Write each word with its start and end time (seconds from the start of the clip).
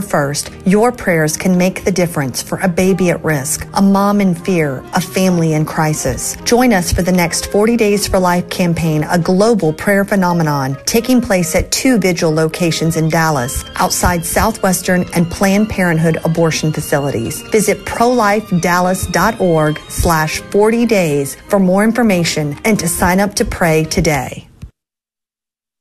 first, 0.00 0.50
your 0.66 0.90
prayers 0.90 1.36
can 1.36 1.56
make 1.56 1.84
the 1.84 1.92
difference 1.92 2.42
for 2.42 2.58
a 2.58 2.68
baby 2.68 3.10
at 3.10 3.22
risk, 3.24 3.66
a 3.74 3.82
mom 3.82 4.20
in 4.20 4.34
fear, 4.34 4.84
a 4.94 5.00
family 5.00 5.52
in 5.52 5.64
crisis. 5.64 6.36
Join 6.44 6.72
us 6.72 6.92
for 6.92 7.02
the 7.02 7.12
next 7.12 7.46
40 7.46 7.76
Days 7.76 8.08
for 8.08 8.18
Life 8.18 8.48
campaign, 8.50 9.04
a 9.04 9.18
global 9.18 9.72
prayer 9.72 10.04
phenomenon 10.04 10.76
taking 10.86 11.20
place 11.20 11.54
at 11.54 11.70
two 11.70 11.98
vigil 11.98 12.32
locations 12.32 12.96
in 12.96 13.08
Dallas, 13.08 13.64
outside 13.76 14.24
Southwestern 14.24 15.04
and 15.14 15.30
Planned 15.30 15.68
Parenthood 15.68 16.18
abortion 16.24 16.72
facilities. 16.72 17.42
Visit 17.50 17.78
prolifedallas.org 17.84 19.78
slash 19.88 20.40
40 20.40 20.86
days 20.86 21.36
for 21.48 21.58
more 21.58 21.84
information 21.84 22.56
and 22.64 22.78
to 22.78 22.88
sign 22.88 23.20
up 23.20 23.34
to 23.34 23.44
pray 23.44 23.84
today. 23.84 24.48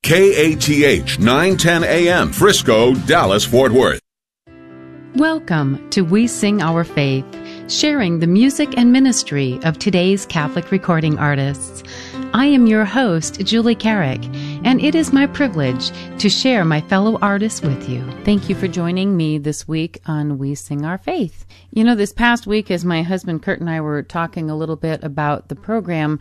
KATH 0.04 1.18
910 1.18 1.84
AM, 1.86 2.34
Frisco, 2.34 2.94
Dallas, 2.94 3.46
Fort 3.46 3.72
Worth. 3.72 4.03
Welcome 5.18 5.92
to 5.92 6.02
We 6.02 6.26
Sing 6.26 6.60
Our 6.60 6.84
Faith, 6.84 7.24
sharing 7.72 8.18
the 8.18 8.26
music 8.26 8.76
and 8.76 8.92
ministry 8.92 9.60
of 9.64 9.78
today's 9.78 10.26
Catholic 10.26 10.72
recording 10.72 11.20
artists. 11.20 11.84
I 12.34 12.48
am 12.48 12.66
your 12.66 12.84
host, 12.84 13.40
Julie 13.42 13.76
Carrick, 13.76 14.26
and 14.66 14.82
it 14.82 14.96
is 14.96 15.14
my 15.14 15.28
privilege 15.28 15.92
to 16.18 16.30
share 16.30 16.66
my 16.66 16.82
fellow 16.82 17.20
artists 17.22 17.62
with 17.62 17.88
you. 17.88 18.04
Thank 18.24 18.50
you 18.50 18.56
for 18.56 18.68
joining 18.68 19.16
me 19.16 19.38
this 19.38 19.68
week 19.68 20.02
on 20.08 20.40
We 20.40 20.56
Sing 20.56 20.84
Our 20.84 20.98
Faith. 20.98 21.46
You 21.70 21.84
know, 21.84 21.94
this 21.94 22.12
past 22.12 22.48
week, 22.48 22.72
as 22.72 22.84
my 22.84 23.04
husband 23.04 23.44
Kurt 23.44 23.60
and 23.60 23.70
I 23.70 23.82
were 23.82 24.02
talking 24.02 24.50
a 24.50 24.58
little 24.58 24.78
bit 24.78 25.04
about 25.04 25.48
the 25.48 25.56
program, 25.56 26.20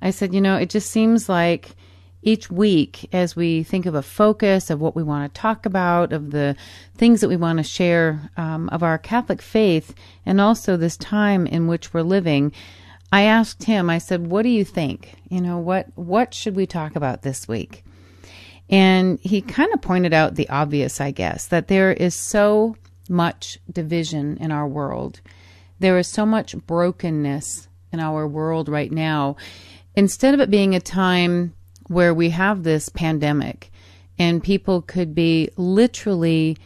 I 0.00 0.12
said, 0.12 0.32
you 0.32 0.40
know, 0.40 0.56
it 0.56 0.70
just 0.70 0.90
seems 0.90 1.28
like 1.28 1.76
each 2.22 2.50
week 2.50 3.08
as 3.12 3.34
we 3.34 3.62
think 3.62 3.86
of 3.86 3.94
a 3.94 4.02
focus 4.02 4.70
of 4.70 4.80
what 4.80 4.94
we 4.94 5.02
want 5.02 5.32
to 5.32 5.40
talk 5.40 5.64
about, 5.64 6.12
of 6.12 6.30
the 6.30 6.54
things 6.96 7.20
that 7.20 7.28
we 7.28 7.36
want 7.36 7.58
to 7.58 7.62
share 7.62 8.30
um, 8.36 8.68
of 8.70 8.82
our 8.82 8.98
Catholic 8.98 9.40
faith, 9.40 9.94
and 10.26 10.40
also 10.40 10.76
this 10.76 10.96
time 10.96 11.46
in 11.46 11.66
which 11.66 11.94
we're 11.94 12.02
living. 12.02 12.52
I 13.12 13.22
asked 13.22 13.64
him, 13.64 13.90
I 13.90 13.98
said, 13.98 14.26
what 14.26 14.42
do 14.42 14.50
you 14.50 14.64
think? 14.64 15.14
You 15.28 15.40
know, 15.40 15.58
what, 15.58 15.86
what 15.96 16.34
should 16.34 16.54
we 16.54 16.66
talk 16.66 16.94
about 16.94 17.22
this 17.22 17.48
week? 17.48 17.84
And 18.68 19.18
he 19.20 19.40
kind 19.40 19.72
of 19.74 19.82
pointed 19.82 20.12
out 20.12 20.36
the 20.36 20.48
obvious, 20.48 21.00
I 21.00 21.10
guess, 21.10 21.46
that 21.48 21.66
there 21.68 21.92
is 21.92 22.14
so 22.14 22.76
much 23.08 23.58
division 23.70 24.36
in 24.36 24.52
our 24.52 24.68
world. 24.68 25.20
There 25.80 25.98
is 25.98 26.06
so 26.06 26.24
much 26.24 26.56
brokenness 26.56 27.66
in 27.92 27.98
our 27.98 28.28
world 28.28 28.68
right 28.68 28.92
now. 28.92 29.36
Instead 29.96 30.34
of 30.34 30.40
it 30.40 30.50
being 30.50 30.76
a 30.76 30.80
time 30.80 31.54
where 31.90 32.14
we 32.14 32.30
have 32.30 32.62
this 32.62 32.88
pandemic 32.88 33.72
and 34.16 34.44
people 34.44 34.80
could 34.80 35.12
be 35.12 35.50
literally, 35.56 36.56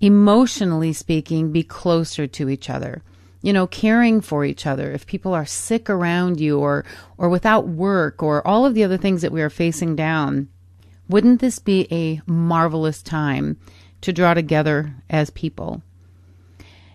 emotionally 0.00 0.92
speaking, 0.92 1.52
be 1.52 1.62
closer 1.62 2.26
to 2.26 2.48
each 2.48 2.68
other. 2.68 3.02
You 3.40 3.52
know, 3.52 3.68
caring 3.68 4.20
for 4.20 4.44
each 4.44 4.66
other. 4.66 4.90
If 4.90 5.06
people 5.06 5.32
are 5.32 5.46
sick 5.46 5.88
around 5.88 6.40
you 6.40 6.58
or, 6.58 6.84
or 7.16 7.28
without 7.28 7.68
work 7.68 8.20
or 8.20 8.44
all 8.44 8.66
of 8.66 8.74
the 8.74 8.82
other 8.82 8.96
things 8.96 9.22
that 9.22 9.30
we 9.30 9.42
are 9.42 9.50
facing 9.50 9.94
down, 9.94 10.48
wouldn't 11.08 11.40
this 11.40 11.60
be 11.60 11.86
a 11.92 12.20
marvelous 12.26 13.00
time 13.00 13.58
to 14.00 14.12
draw 14.12 14.34
together 14.34 14.92
as 15.08 15.30
people? 15.30 15.82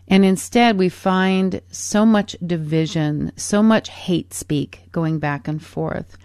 And 0.09 0.25
instead, 0.25 0.77
we 0.77 0.89
find 0.89 1.61
so 1.71 2.05
much 2.05 2.35
division, 2.45 3.31
so 3.37 3.63
much 3.63 3.87
hate 3.87 4.33
speak 4.33 4.89
going 4.91 5.19
back 5.19 5.47
and 5.47 5.63
forth 5.63 6.17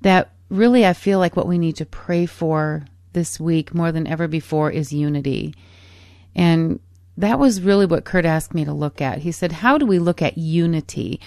that 0.00 0.30
really, 0.48 0.86
I 0.86 0.92
feel 0.92 1.18
like 1.18 1.36
what 1.36 1.48
we 1.48 1.58
need 1.58 1.76
to 1.76 1.86
pray 1.86 2.26
for 2.26 2.86
this 3.12 3.40
week 3.40 3.74
more 3.74 3.92
than 3.92 4.06
ever 4.06 4.28
before 4.28 4.70
is 4.70 4.92
unity. 4.92 5.54
And 6.34 6.80
that 7.16 7.38
was 7.38 7.62
really 7.62 7.86
what 7.86 8.04
Kurt 8.04 8.24
asked 8.24 8.54
me 8.54 8.64
to 8.64 8.72
look 8.72 9.00
at. 9.00 9.18
He 9.18 9.32
said, 9.32 9.52
How 9.52 9.78
do 9.78 9.86
we 9.86 9.98
look 9.98 10.20
at 10.20 10.36
unity? 10.36 11.20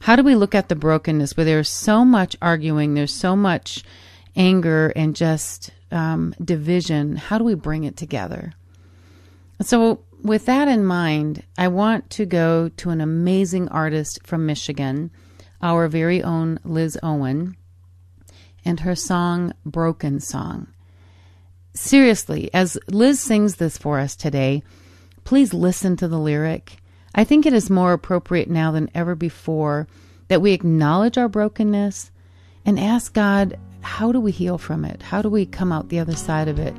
How 0.00 0.16
do 0.16 0.22
we 0.22 0.34
look 0.34 0.54
at 0.54 0.68
the 0.68 0.76
brokenness 0.76 1.36
where 1.36 1.44
there's 1.44 1.68
so 1.68 2.04
much 2.04 2.36
arguing, 2.42 2.94
there's 2.94 3.14
so 3.14 3.36
much 3.36 3.84
anger 4.36 4.92
and 4.94 5.16
just 5.16 5.70
um, 5.90 6.34
division? 6.42 7.16
How 7.16 7.38
do 7.38 7.44
we 7.44 7.54
bring 7.54 7.84
it 7.84 7.96
together? 7.96 8.52
So, 9.60 10.04
with 10.22 10.46
that 10.46 10.68
in 10.68 10.84
mind, 10.84 11.42
I 11.58 11.68
want 11.68 12.10
to 12.10 12.26
go 12.26 12.68
to 12.68 12.90
an 12.90 13.00
amazing 13.00 13.68
artist 13.68 14.20
from 14.24 14.46
Michigan, 14.46 15.10
our 15.60 15.88
very 15.88 16.22
own 16.22 16.58
Liz 16.64 16.98
Owen 17.02 17.56
and 18.64 18.80
her 18.80 18.94
song 18.94 19.52
Broken 19.64 20.20
Song. 20.20 20.68
Seriously, 21.74 22.50
as 22.52 22.78
Liz 22.88 23.20
sings 23.20 23.56
this 23.56 23.78
for 23.78 23.98
us 23.98 24.14
today, 24.14 24.62
please 25.24 25.54
listen 25.54 25.96
to 25.96 26.08
the 26.08 26.18
lyric. 26.18 26.76
I 27.14 27.24
think 27.24 27.46
it 27.46 27.52
is 27.52 27.70
more 27.70 27.92
appropriate 27.92 28.50
now 28.50 28.72
than 28.72 28.90
ever 28.94 29.14
before 29.14 29.86
that 30.28 30.42
we 30.42 30.52
acknowledge 30.52 31.18
our 31.18 31.28
brokenness 31.28 32.10
and 32.64 32.78
ask 32.78 33.12
God, 33.12 33.58
how 33.80 34.12
do 34.12 34.20
we 34.20 34.30
heal 34.30 34.58
from 34.58 34.84
it? 34.84 35.02
How 35.02 35.22
do 35.22 35.28
we 35.28 35.44
come 35.44 35.72
out 35.72 35.88
the 35.88 35.98
other 35.98 36.14
side 36.14 36.48
of 36.48 36.58
it 36.58 36.74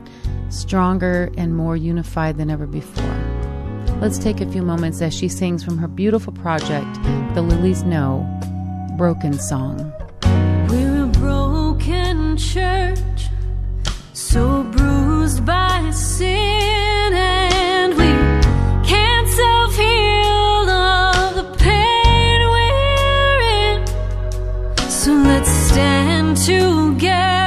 stronger 0.49 1.31
and 1.37 1.55
more 1.55 1.75
unified 1.75 2.37
than 2.37 2.49
ever 2.49 2.65
before? 2.65 3.03
Let's 3.99 4.17
take 4.17 4.41
a 4.41 4.51
few 4.51 4.61
moments 4.61 5.01
as 5.01 5.13
she 5.13 5.27
sings 5.27 5.63
from 5.63 5.77
her 5.77 5.87
beautiful 5.87 6.33
project, 6.33 6.93
The 7.35 7.41
Lilies 7.41 7.83
Know, 7.83 8.27
Broken 8.97 9.33
Song 9.33 9.93
church, 12.37 13.29
so 14.13 14.63
bruised 14.63 15.45
by 15.45 15.91
sin, 15.91 17.13
and 17.13 17.93
we 17.93 18.11
can't 18.87 19.27
self 19.27 19.75
heal 19.75 20.69
all 20.69 21.33
the 21.33 21.55
pain 21.57 22.39
we're 22.55 23.41
in. 23.67 24.89
So 24.89 25.13
let's 25.13 25.49
stand 25.49 26.37
together 26.37 27.42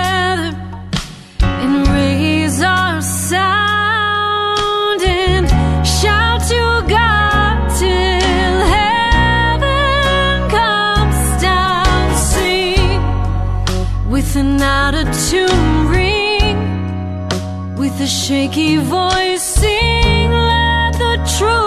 shaky 18.06 18.76
voice, 18.76 19.42
sing, 19.42 20.30
let 20.30 20.92
the 20.92 21.16
truth 21.36 21.65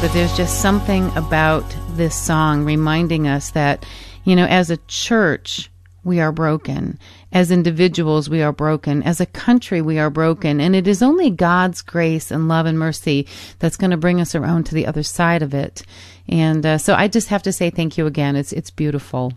but 0.00 0.12
there's 0.14 0.34
just 0.34 0.62
something 0.62 1.14
about 1.16 1.64
this 1.90 2.14
song 2.14 2.64
reminding 2.64 3.28
us 3.28 3.50
that, 3.50 3.84
you 4.24 4.34
know, 4.34 4.46
as 4.46 4.70
a 4.70 4.78
church, 4.88 5.70
we 6.04 6.20
are 6.20 6.32
broken. 6.32 6.98
As 7.32 7.50
individuals, 7.50 8.30
we 8.30 8.40
are 8.40 8.52
broken. 8.52 9.02
As 9.02 9.20
a 9.20 9.26
country, 9.26 9.82
we 9.82 9.98
are 9.98 10.08
broken. 10.08 10.58
And 10.58 10.74
it 10.74 10.86
is 10.86 11.02
only 11.02 11.28
God's 11.30 11.82
grace 11.82 12.30
and 12.30 12.48
love 12.48 12.64
and 12.64 12.78
mercy 12.78 13.26
that's 13.58 13.76
going 13.76 13.90
to 13.90 13.98
bring 13.98 14.20
us 14.20 14.34
around 14.34 14.64
to 14.64 14.74
the 14.74 14.86
other 14.86 15.02
side 15.02 15.42
of 15.42 15.52
it. 15.52 15.82
And 16.28 16.64
uh, 16.64 16.78
so 16.78 16.94
I 16.94 17.08
just 17.08 17.28
have 17.28 17.42
to 17.42 17.52
say 17.52 17.68
thank 17.68 17.98
you 17.98 18.06
again. 18.06 18.36
It's 18.36 18.52
it's 18.52 18.70
beautiful. 18.70 19.34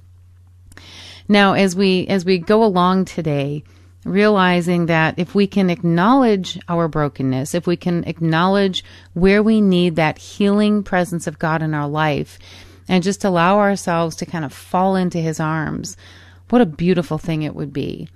Now, 1.27 1.53
as 1.53 1.75
we 1.75 2.07
as 2.07 2.23
we 2.23 2.37
go 2.37 2.63
along 2.63 3.05
today, 3.05 3.63
realizing 4.07 4.87
that 4.87 5.17
if 5.17 5.35
we 5.35 5.47
can 5.47 5.69
acknowledge 5.69 6.59
our 6.67 6.87
brokenness, 6.87 7.53
if 7.53 7.67
we 7.67 7.75
can 7.75 8.03
acknowledge 8.05 8.83
where 9.13 9.43
we 9.43 9.61
need 9.61 9.95
that 9.95 10.17
healing 10.17 10.83
presence 10.83 11.27
of 11.27 11.39
God 11.39 11.61
in 11.61 11.73
our 11.73 11.87
life, 11.87 12.39
and 12.87 13.03
just 13.03 13.23
allow 13.23 13.59
ourselves 13.59 14.15
to 14.15 14.25
kind 14.25 14.45
of 14.45 14.53
fall 14.53 14.95
into 14.95 15.19
His 15.19 15.39
arms, 15.39 15.97
what 16.49 16.61
a 16.61 16.65
beautiful 16.65 17.17
thing 17.17 17.43
it 17.43 17.55
would 17.55 17.73
be. 17.73 18.07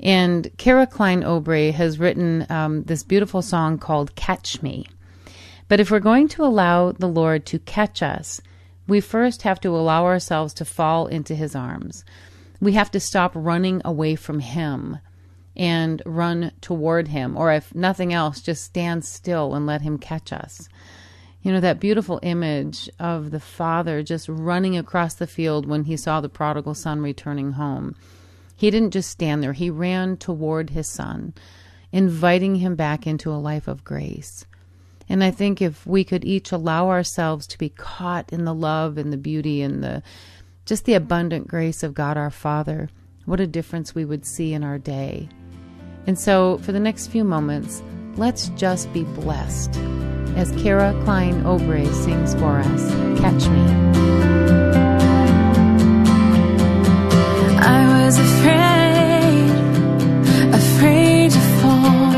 And 0.00 0.50
Kara 0.58 0.86
Klein 0.86 1.22
Obrey 1.22 1.72
has 1.72 1.98
written 1.98 2.46
um, 2.50 2.84
this 2.84 3.02
beautiful 3.02 3.42
song 3.42 3.78
called 3.78 4.14
Catch 4.14 4.62
Me. 4.62 4.86
But 5.68 5.80
if 5.80 5.90
we're 5.90 6.00
going 6.00 6.28
to 6.28 6.44
allow 6.44 6.92
the 6.92 7.08
Lord 7.08 7.46
to 7.46 7.58
catch 7.58 8.02
us, 8.02 8.40
we 8.86 9.00
first 9.00 9.42
have 9.42 9.60
to 9.60 9.76
allow 9.76 10.04
ourselves 10.04 10.54
to 10.54 10.64
fall 10.64 11.06
into 11.06 11.34
His 11.34 11.54
arms. 11.54 12.04
We 12.60 12.72
have 12.72 12.90
to 12.92 13.00
stop 13.00 13.32
running 13.34 13.82
away 13.84 14.16
from 14.16 14.40
Him 14.40 14.98
and 15.58 16.00
run 16.06 16.52
toward 16.60 17.08
Him. 17.08 17.36
Or 17.36 17.52
if 17.52 17.74
nothing 17.74 18.12
else, 18.12 18.40
just 18.40 18.64
stand 18.64 19.04
still 19.04 19.54
and 19.54 19.66
let 19.66 19.82
Him 19.82 19.98
catch 19.98 20.32
us. 20.32 20.68
You 21.42 21.52
know, 21.52 21.60
that 21.60 21.80
beautiful 21.80 22.20
image 22.22 22.90
of 22.98 23.30
the 23.30 23.40
father 23.40 24.02
just 24.02 24.28
running 24.28 24.76
across 24.76 25.14
the 25.14 25.26
field 25.26 25.66
when 25.66 25.84
he 25.84 25.96
saw 25.96 26.20
the 26.20 26.28
prodigal 26.28 26.74
son 26.74 27.00
returning 27.00 27.52
home. 27.52 27.94
He 28.56 28.70
didn't 28.70 28.90
just 28.90 29.10
stand 29.10 29.42
there, 29.42 29.52
he 29.52 29.70
ran 29.70 30.16
toward 30.16 30.70
his 30.70 30.88
son, 30.88 31.32
inviting 31.92 32.56
him 32.56 32.74
back 32.74 33.06
into 33.06 33.30
a 33.30 33.36
life 33.36 33.68
of 33.68 33.84
grace. 33.84 34.46
And 35.08 35.22
I 35.22 35.30
think 35.30 35.62
if 35.62 35.86
we 35.86 36.04
could 36.04 36.24
each 36.24 36.52
allow 36.52 36.88
ourselves 36.88 37.46
to 37.46 37.58
be 37.58 37.70
caught 37.70 38.32
in 38.32 38.44
the 38.44 38.54
love 38.54 38.98
and 38.98 39.12
the 39.12 39.16
beauty 39.16 39.62
and 39.62 39.82
the 39.82 40.02
just 40.66 40.84
the 40.84 40.94
abundant 40.94 41.48
grace 41.48 41.82
of 41.82 41.94
God 41.94 42.18
our 42.18 42.30
Father, 42.30 42.90
what 43.24 43.40
a 43.40 43.46
difference 43.46 43.94
we 43.94 44.04
would 44.04 44.26
see 44.26 44.52
in 44.52 44.62
our 44.62 44.76
day. 44.76 45.30
And 46.08 46.18
so, 46.18 46.56
for 46.62 46.72
the 46.72 46.80
next 46.80 47.08
few 47.08 47.22
moments, 47.22 47.82
let's 48.16 48.48
just 48.56 48.90
be 48.94 49.04
blessed 49.04 49.76
as 50.36 50.50
Kara 50.52 50.98
Klein 51.04 51.42
Obrey 51.44 51.86
sings 52.02 52.32
for 52.36 52.60
us 52.60 52.90
Catch 53.20 53.46
Me. 53.50 53.60
I 57.60 58.04
was 58.06 58.18
afraid, 58.18 59.50
afraid 60.54 61.30
to 61.32 61.40
fall, 61.60 62.14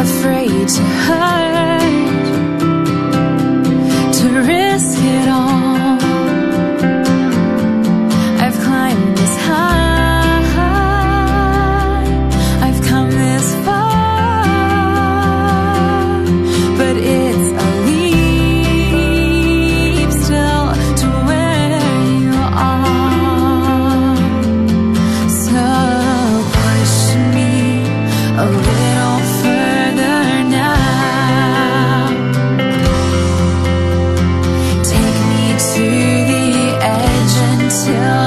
afraid 0.00 0.68
to 0.68 0.82
hurt, 1.06 2.24
to 4.14 4.26
risk 4.40 4.98
it 4.98 5.28
all. 5.28 5.69
Edge 37.88 38.19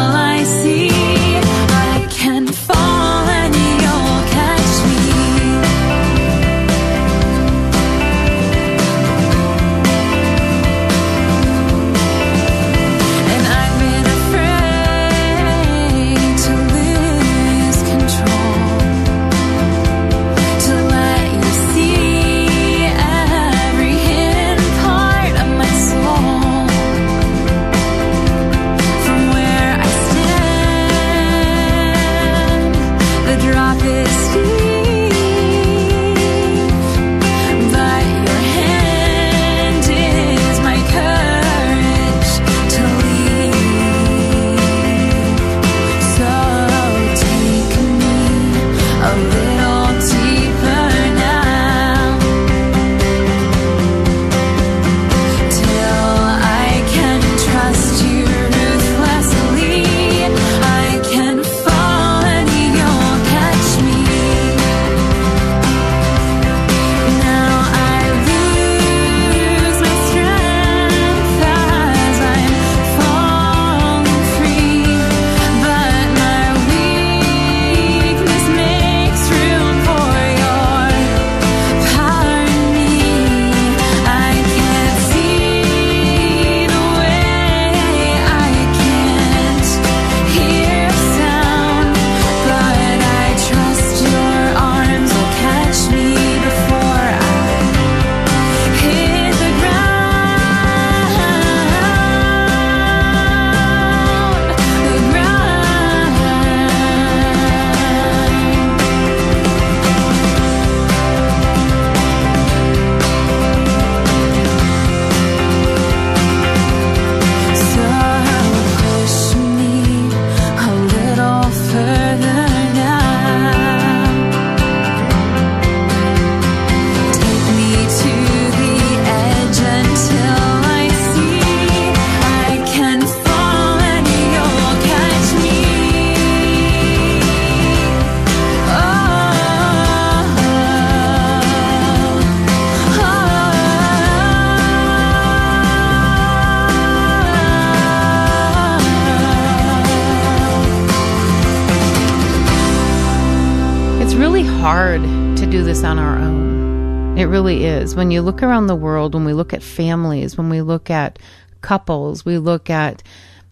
is. 157.93 157.97
When 157.97 158.11
you 158.11 158.21
look 158.21 158.43
around 158.43 158.67
the 158.67 158.75
world, 158.75 159.13
when 159.13 159.25
we 159.25 159.33
look 159.33 159.53
at 159.53 159.63
families, 159.63 160.37
when 160.37 160.49
we 160.49 160.61
look 160.61 160.89
at 160.89 161.19
couples, 161.61 162.25
we 162.25 162.37
look 162.37 162.69
at, 162.69 163.03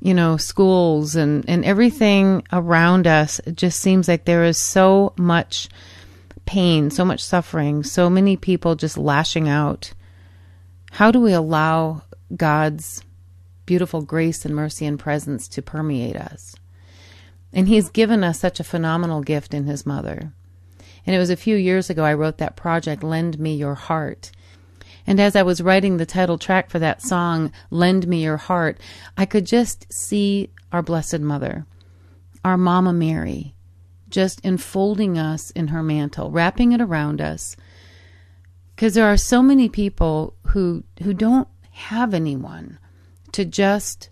you 0.01 0.13
know, 0.13 0.37
schools 0.37 1.15
and, 1.15 1.47
and 1.47 1.63
everything 1.63 2.43
around 2.51 3.07
us, 3.07 3.39
it 3.45 3.55
just 3.55 3.79
seems 3.79 4.07
like 4.07 4.25
there 4.25 4.43
is 4.43 4.57
so 4.57 5.13
much 5.17 5.69
pain, 6.45 6.89
so 6.89 7.05
much 7.05 7.23
suffering, 7.23 7.83
so 7.83 8.09
many 8.09 8.35
people 8.35 8.75
just 8.75 8.97
lashing 8.97 9.47
out. 9.47 9.93
How 10.91 11.11
do 11.11 11.21
we 11.21 11.33
allow 11.33 12.01
God's 12.35 13.03
beautiful 13.65 14.01
grace 14.01 14.43
and 14.43 14.55
mercy 14.55 14.85
and 14.85 14.99
presence 14.99 15.47
to 15.49 15.61
permeate 15.61 16.17
us? 16.17 16.55
And 17.53 17.67
He's 17.67 17.89
given 17.89 18.23
us 18.23 18.39
such 18.39 18.59
a 18.59 18.65
phenomenal 18.65 19.21
gift 19.21 19.53
in 19.53 19.65
His 19.65 19.85
mother. 19.85 20.33
And 21.05 21.15
it 21.15 21.19
was 21.19 21.29
a 21.29 21.35
few 21.35 21.55
years 21.55 21.89
ago 21.89 22.03
I 22.03 22.13
wrote 22.13 22.37
that 22.37 22.55
project, 22.55 23.03
Lend 23.03 23.39
Me 23.39 23.55
Your 23.55 23.75
Heart. 23.75 24.31
And 25.07 25.19
as 25.19 25.35
I 25.35 25.43
was 25.43 25.61
writing 25.61 25.97
the 25.97 26.05
title 26.05 26.37
track 26.37 26.69
for 26.69 26.79
that 26.79 27.01
song, 27.01 27.51
Lend 27.69 28.07
Me 28.07 28.23
Your 28.23 28.37
Heart, 28.37 28.79
I 29.17 29.25
could 29.25 29.45
just 29.45 29.91
see 29.91 30.51
our 30.71 30.81
Blessed 30.81 31.19
Mother, 31.19 31.65
our 32.45 32.57
Mama 32.57 32.93
Mary, 32.93 33.55
just 34.09 34.41
enfolding 34.45 35.17
us 35.17 35.49
in 35.51 35.69
her 35.69 35.81
mantle, 35.81 36.29
wrapping 36.29 36.71
it 36.71 36.81
around 36.81 37.19
us. 37.19 37.55
Because 38.75 38.93
there 38.93 39.07
are 39.07 39.17
so 39.17 39.41
many 39.41 39.69
people 39.69 40.35
who, 40.47 40.83
who 41.01 41.13
don't 41.13 41.47
have 41.71 42.13
anyone 42.13 42.77
to 43.31 43.45
just 43.45 44.09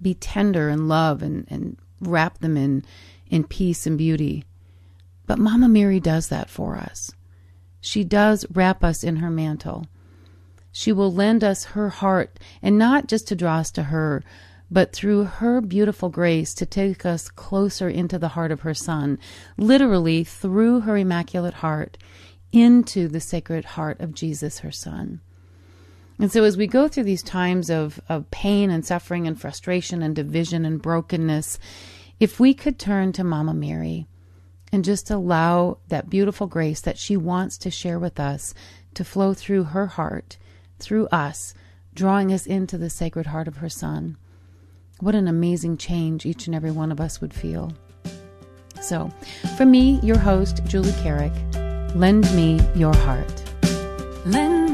be 0.00 0.14
tender 0.14 0.68
and 0.68 0.88
love 0.88 1.22
and, 1.22 1.46
and 1.48 1.76
wrap 2.00 2.38
them 2.38 2.56
in, 2.56 2.84
in 3.28 3.44
peace 3.44 3.86
and 3.86 3.96
beauty. 3.96 4.44
But 5.26 5.38
Mama 5.38 5.68
Mary 5.68 6.00
does 6.00 6.28
that 6.28 6.48
for 6.48 6.76
us. 6.76 7.12
She 7.80 8.04
does 8.04 8.46
wrap 8.52 8.82
us 8.82 9.04
in 9.04 9.16
her 9.16 9.30
mantle. 9.30 9.86
She 10.72 10.92
will 10.92 11.12
lend 11.12 11.42
us 11.42 11.64
her 11.64 11.88
heart, 11.88 12.38
and 12.62 12.78
not 12.78 13.08
just 13.08 13.28
to 13.28 13.36
draw 13.36 13.58
us 13.58 13.70
to 13.72 13.84
her, 13.84 14.22
but 14.70 14.92
through 14.92 15.24
her 15.24 15.60
beautiful 15.60 16.08
grace 16.08 16.52
to 16.54 16.66
take 16.66 17.06
us 17.06 17.28
closer 17.28 17.88
into 17.88 18.18
the 18.18 18.28
heart 18.28 18.50
of 18.50 18.60
her 18.60 18.74
Son, 18.74 19.18
literally 19.56 20.24
through 20.24 20.80
her 20.80 20.96
immaculate 20.96 21.54
heart 21.54 21.96
into 22.52 23.08
the 23.08 23.20
sacred 23.20 23.64
heart 23.64 24.00
of 24.00 24.14
Jesus, 24.14 24.60
her 24.60 24.72
Son. 24.72 25.20
And 26.18 26.32
so, 26.32 26.44
as 26.44 26.56
we 26.56 26.66
go 26.66 26.88
through 26.88 27.04
these 27.04 27.22
times 27.22 27.70
of, 27.70 28.00
of 28.08 28.30
pain 28.30 28.70
and 28.70 28.84
suffering 28.84 29.26
and 29.26 29.40
frustration 29.40 30.02
and 30.02 30.16
division 30.16 30.64
and 30.64 30.80
brokenness, 30.80 31.58
if 32.18 32.40
we 32.40 32.54
could 32.54 32.78
turn 32.78 33.12
to 33.12 33.24
Mama 33.24 33.52
Mary, 33.52 34.06
and 34.72 34.84
just 34.84 35.10
allow 35.10 35.78
that 35.88 36.10
beautiful 36.10 36.46
grace 36.46 36.80
that 36.80 36.98
she 36.98 37.16
wants 37.16 37.58
to 37.58 37.70
share 37.70 37.98
with 37.98 38.18
us 38.18 38.54
to 38.94 39.04
flow 39.04 39.34
through 39.34 39.64
her 39.64 39.86
heart, 39.86 40.36
through 40.78 41.06
us, 41.08 41.54
drawing 41.94 42.32
us 42.32 42.46
into 42.46 42.76
the 42.78 42.90
sacred 42.90 43.26
heart 43.26 43.48
of 43.48 43.58
her 43.58 43.68
Son. 43.68 44.16
What 45.00 45.14
an 45.14 45.28
amazing 45.28 45.76
change 45.76 46.24
each 46.24 46.46
and 46.46 46.54
every 46.54 46.70
one 46.70 46.90
of 46.90 47.00
us 47.00 47.20
would 47.20 47.34
feel. 47.34 47.72
So, 48.80 49.10
for 49.56 49.66
me, 49.66 50.00
your 50.02 50.18
host, 50.18 50.64
Julie 50.64 50.94
Carrick, 51.02 51.32
lend 51.94 52.24
me 52.34 52.60
your 52.74 52.94
heart. 52.94 53.42
Lend 54.24 54.65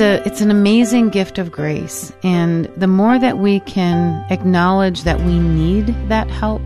It's 0.00 0.24
a 0.24 0.26
it's 0.26 0.40
an 0.40 0.50
amazing 0.50 1.10
gift 1.10 1.36
of 1.36 1.52
grace 1.52 2.10
and 2.22 2.64
the 2.74 2.86
more 2.86 3.18
that 3.18 3.36
we 3.36 3.60
can 3.60 4.24
acknowledge 4.30 5.02
that 5.02 5.20
we 5.20 5.38
need 5.38 5.88
that 6.08 6.30
help, 6.30 6.62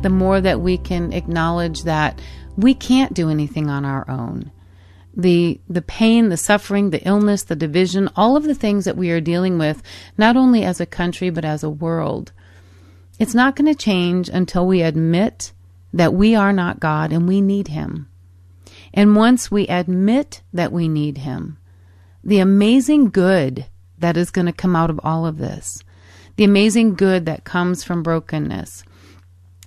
the 0.00 0.08
more 0.08 0.40
that 0.40 0.62
we 0.62 0.78
can 0.78 1.12
acknowledge 1.12 1.82
that 1.82 2.22
we 2.56 2.72
can't 2.72 3.12
do 3.12 3.28
anything 3.28 3.68
on 3.68 3.84
our 3.84 4.08
own. 4.08 4.50
The 5.14 5.60
the 5.68 5.82
pain, 5.82 6.30
the 6.30 6.38
suffering, 6.38 6.88
the 6.88 7.06
illness, 7.06 7.42
the 7.42 7.54
division, 7.54 8.08
all 8.16 8.34
of 8.34 8.44
the 8.44 8.54
things 8.54 8.86
that 8.86 8.96
we 8.96 9.10
are 9.10 9.20
dealing 9.20 9.58
with 9.58 9.82
not 10.16 10.34
only 10.34 10.64
as 10.64 10.80
a 10.80 10.86
country 10.86 11.28
but 11.28 11.44
as 11.44 11.62
a 11.62 11.68
world. 11.68 12.32
It's 13.18 13.34
not 13.34 13.56
going 13.56 13.70
to 13.70 13.78
change 13.78 14.30
until 14.30 14.66
we 14.66 14.80
admit 14.80 15.52
that 15.92 16.14
we 16.14 16.34
are 16.34 16.54
not 16.54 16.80
God 16.80 17.12
and 17.12 17.28
we 17.28 17.42
need 17.42 17.68
him. 17.68 18.08
And 18.94 19.14
once 19.14 19.50
we 19.50 19.66
admit 19.66 20.40
that 20.54 20.72
we 20.72 20.88
need 20.88 21.18
Him, 21.18 21.58
the 22.24 22.38
amazing 22.38 23.10
good 23.10 23.66
that 23.98 24.16
is 24.16 24.30
going 24.30 24.46
to 24.46 24.52
come 24.52 24.74
out 24.74 24.90
of 24.90 25.00
all 25.04 25.26
of 25.26 25.38
this, 25.38 25.82
the 26.36 26.44
amazing 26.44 26.94
good 26.94 27.26
that 27.26 27.44
comes 27.44 27.84
from 27.84 28.02
brokenness. 28.02 28.82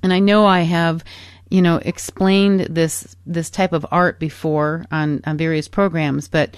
And 0.04 0.12
I 0.12 0.20
know 0.20 0.46
I 0.46 0.62
have, 0.62 1.04
you 1.50 1.62
know, 1.62 1.78
explained 1.78 2.62
this 2.62 3.16
this 3.26 3.50
type 3.50 3.74
of 3.74 3.86
art 3.92 4.20
before 4.20 4.86
on, 4.92 5.22
on 5.26 5.38
various 5.38 5.68
programs, 5.68 6.28
but 6.28 6.58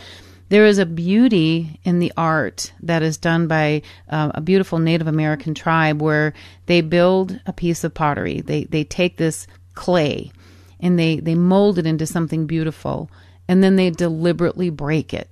there 0.50 0.66
is 0.66 0.80
a 0.80 0.86
beauty 0.86 1.80
in 1.84 2.00
the 2.00 2.12
art 2.18 2.74
that 2.82 3.04
is 3.04 3.18
done 3.18 3.48
by 3.48 3.84
uh, 4.10 4.32
a 4.34 4.42
beautiful 4.42 4.80
Native 4.80 5.08
American 5.08 5.54
tribe 5.54 6.02
where 6.02 6.34
they 6.66 6.82
build 6.82 7.40
a 7.46 7.54
piece 7.54 7.84
of 7.84 7.94
pottery. 7.94 8.42
They 8.42 8.64
they 8.64 8.84
take 8.84 9.18
this 9.18 9.48
clay 9.76 10.32
and 10.80 10.98
they 10.98 11.18
they 11.18 11.36
mold 11.36 11.78
it 11.78 11.86
into 11.86 12.06
something 12.06 12.48
beautiful 12.48 13.12
and 13.48 13.64
then 13.64 13.76
they 13.76 13.90
deliberately 13.90 14.70
break 14.70 15.14
it 15.14 15.30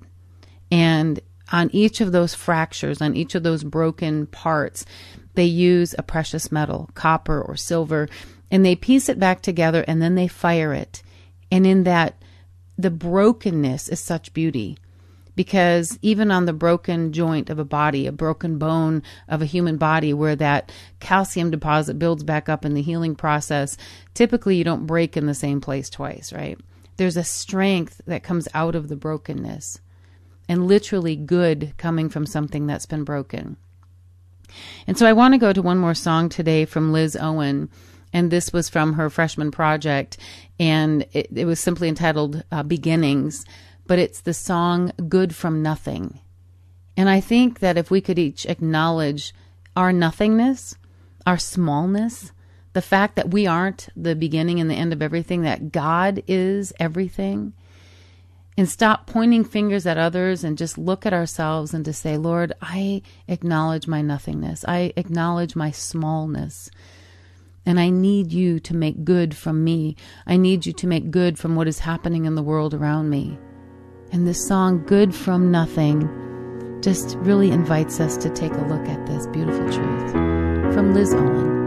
and 0.71 1.19
on 1.51 1.69
each 1.71 2.01
of 2.01 2.11
those 2.11 2.33
fractures 2.33 3.01
on 3.01 3.15
each 3.15 3.35
of 3.35 3.43
those 3.43 3.63
broken 3.63 4.25
parts 4.27 4.85
they 5.35 5.45
use 5.45 5.95
a 5.97 6.03
precious 6.03 6.51
metal 6.51 6.89
copper 6.93 7.41
or 7.41 7.55
silver 7.55 8.07
and 8.49 8.65
they 8.65 8.75
piece 8.75 9.09
it 9.09 9.19
back 9.19 9.41
together 9.41 9.83
and 9.87 10.01
then 10.01 10.15
they 10.15 10.27
fire 10.27 10.73
it 10.73 11.01
and 11.51 11.65
in 11.65 11.83
that 11.83 12.15
the 12.77 12.91
brokenness 12.91 13.89
is 13.89 13.99
such 13.99 14.33
beauty 14.33 14.77
because 15.37 15.99
even 16.01 16.31
on 16.31 16.45
the 16.45 16.51
broken 16.51 17.13
joint 17.13 17.51
of 17.51 17.59
a 17.59 17.63
body, 17.63 18.07
a 18.07 18.11
broken 18.11 18.57
bone 18.57 19.03
of 19.29 19.39
a 19.39 19.45
human 19.45 19.77
body, 19.77 20.11
where 20.11 20.35
that 20.35 20.71
calcium 20.99 21.51
deposit 21.51 21.99
builds 21.99 22.23
back 22.23 22.49
up 22.49 22.65
in 22.65 22.73
the 22.73 22.81
healing 22.81 23.15
process, 23.15 23.77
typically 24.15 24.55
you 24.55 24.63
don't 24.63 24.87
break 24.87 25.15
in 25.15 25.27
the 25.27 25.35
same 25.35 25.61
place 25.61 25.91
twice, 25.91 26.33
right? 26.33 26.59
There's 26.97 27.17
a 27.17 27.23
strength 27.23 28.01
that 28.07 28.23
comes 28.23 28.47
out 28.55 28.73
of 28.73 28.87
the 28.89 28.95
brokenness 28.95 29.79
and 30.47 30.67
literally 30.67 31.15
good 31.15 31.73
coming 31.77 32.09
from 32.09 32.25
something 32.25 32.67
that's 32.67 32.85
been 32.85 33.03
broken. 33.03 33.57
And 34.87 34.97
so 34.97 35.05
I 35.05 35.13
want 35.13 35.33
to 35.33 35.37
go 35.37 35.53
to 35.53 35.61
one 35.61 35.77
more 35.77 35.95
song 35.95 36.29
today 36.29 36.65
from 36.65 36.93
Liz 36.93 37.17
Owen. 37.19 37.69
And 38.13 38.31
this 38.31 38.53
was 38.53 38.69
from 38.69 38.93
her 38.93 39.09
freshman 39.09 39.51
project. 39.51 40.17
And 40.59 41.05
it, 41.11 41.27
it 41.35 41.45
was 41.45 41.59
simply 41.59 41.89
entitled 41.89 42.43
uh, 42.51 42.63
Beginnings 42.63 43.45
but 43.87 43.99
it's 43.99 44.21
the 44.21 44.33
song 44.33 44.91
Good 45.07 45.33
from 45.33 45.63
Nothing. 45.63 46.19
And 46.95 47.09
I 47.09 47.21
think 47.21 47.59
that 47.59 47.77
if 47.77 47.89
we 47.89 48.01
could 48.01 48.19
each 48.19 48.45
acknowledge 48.45 49.33
our 49.75 49.93
nothingness, 49.93 50.75
our 51.25 51.37
smallness, 51.37 52.31
the 52.73 52.81
fact 52.81 53.15
that 53.15 53.31
we 53.31 53.47
aren't 53.47 53.89
the 53.95 54.15
beginning 54.15 54.59
and 54.59 54.69
the 54.69 54.75
end 54.75 54.93
of 54.93 55.01
everything, 55.01 55.43
that 55.43 55.71
God 55.71 56.21
is 56.27 56.73
everything, 56.79 57.53
and 58.57 58.67
stop 58.67 59.05
pointing 59.05 59.43
fingers 59.43 59.85
at 59.85 59.99
others 59.99 60.43
and 60.43 60.57
just 60.57 60.79
look 60.79 61.05
at 61.05 61.13
ourselves 61.13 61.73
and 61.75 61.85
to 61.85 61.93
say, 61.93 62.17
Lord, 62.17 62.53
I 62.59 63.03
acknowledge 63.27 63.87
my 63.87 64.01
nothingness. 64.01 64.65
I 64.67 64.93
acknowledge 64.95 65.55
my 65.55 65.69
smallness. 65.69 66.71
And 67.67 67.79
I 67.79 67.89
need 67.89 68.33
you 68.33 68.59
to 68.61 68.75
make 68.75 69.03
good 69.05 69.35
from 69.35 69.63
me. 69.63 69.95
I 70.25 70.37
need 70.37 70.65
you 70.65 70.73
to 70.73 70.87
make 70.87 71.11
good 71.11 71.37
from 71.37 71.55
what 71.55 71.67
is 71.67 71.79
happening 71.79 72.25
in 72.25 72.33
the 72.33 72.41
world 72.41 72.73
around 72.73 73.09
me. 73.11 73.37
And 74.11 74.25
this 74.25 74.47
song, 74.47 74.83
Good 74.85 75.13
from 75.13 75.51
Nothing, 75.51 76.79
just 76.81 77.15
really 77.17 77.51
invites 77.51 77.99
us 77.99 78.17
to 78.17 78.29
take 78.29 78.53
a 78.53 78.65
look 78.65 78.87
at 78.87 79.05
this 79.05 79.27
beautiful 79.27 79.65
truth 79.69 80.11
from 80.73 80.93
Liz 80.93 81.13
Owen. 81.13 81.57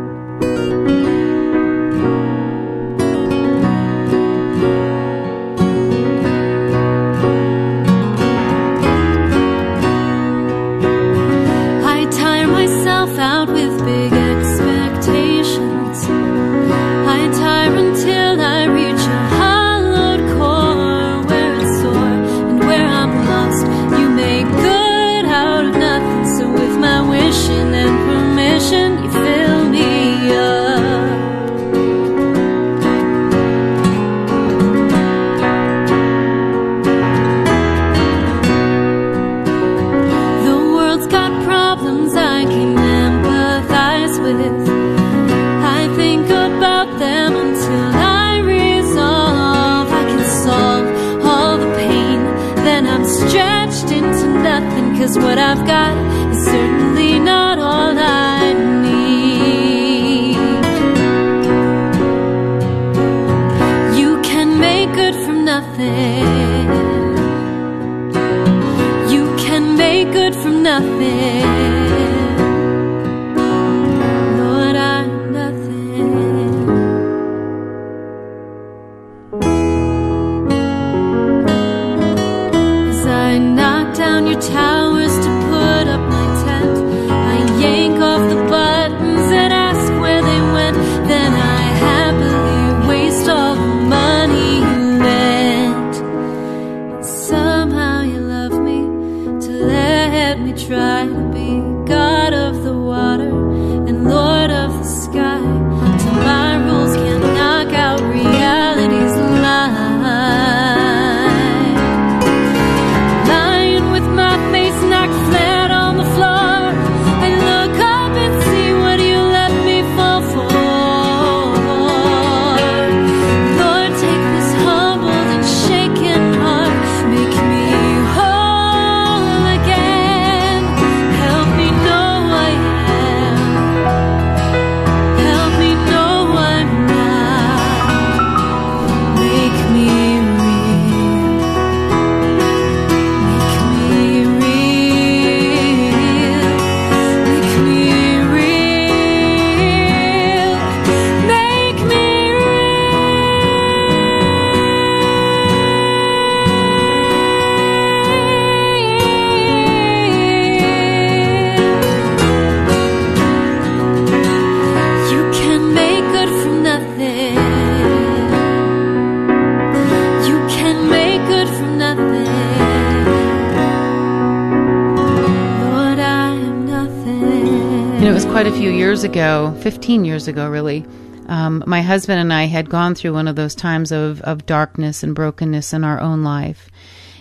Ago, 179.10 179.52
15 179.62 180.04
years 180.04 180.28
ago, 180.28 180.48
really, 180.48 180.86
um, 181.26 181.64
my 181.66 181.82
husband 181.82 182.20
and 182.20 182.32
I 182.32 182.44
had 182.44 182.70
gone 182.70 182.94
through 182.94 183.12
one 183.12 183.26
of 183.26 183.34
those 183.34 183.56
times 183.56 183.90
of, 183.90 184.20
of 184.20 184.46
darkness 184.46 185.02
and 185.02 185.16
brokenness 185.16 185.72
in 185.72 185.82
our 185.82 185.98
own 185.98 186.22
life. 186.22 186.70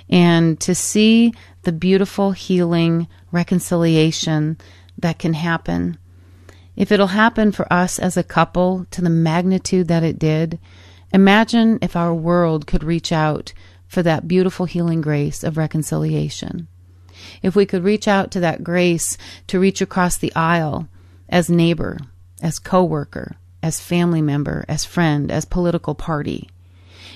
And 0.08 0.60
to 0.60 0.76
see 0.76 1.34
the 1.64 1.72
beautiful 1.72 2.34
healing, 2.34 3.08
reconciliation 3.32 4.60
that 5.00 5.18
can 5.18 5.34
happen. 5.34 5.98
If 6.76 6.92
it'll 6.92 7.08
happen 7.08 7.52
for 7.52 7.72
us 7.74 7.98
as 7.98 8.16
a 8.16 8.24
couple 8.24 8.86
to 8.92 9.02
the 9.02 9.10
magnitude 9.10 9.88
that 9.88 10.04
it 10.04 10.20
did, 10.20 10.60
imagine 11.12 11.80
if 11.82 11.96
our 11.96 12.14
world 12.14 12.68
could 12.68 12.84
reach 12.84 13.12
out 13.12 13.52
for 13.88 14.04
that 14.04 14.28
beautiful 14.28 14.68
healing 14.68 15.02
grace 15.02 15.44
of 15.44 15.58
reconciliation. 15.58 16.68
If 17.42 17.56
we 17.56 17.66
could 17.66 17.84
reach 17.84 18.08
out 18.08 18.30
to 18.32 18.40
that 18.42 18.64
grace 18.64 19.18
to 19.48 19.60
reach 19.60 19.82
across 19.82 20.18
the 20.18 20.32
aisle 20.36 20.88
as 21.30 21.50
neighbor, 21.50 21.98
as 22.42 22.60
coworker, 22.60 23.38
as 23.62 23.80
family 23.80 24.22
member, 24.22 24.66
as 24.68 24.86
friend, 24.86 25.32
as 25.32 25.46
political 25.46 25.96
party. 25.96 26.50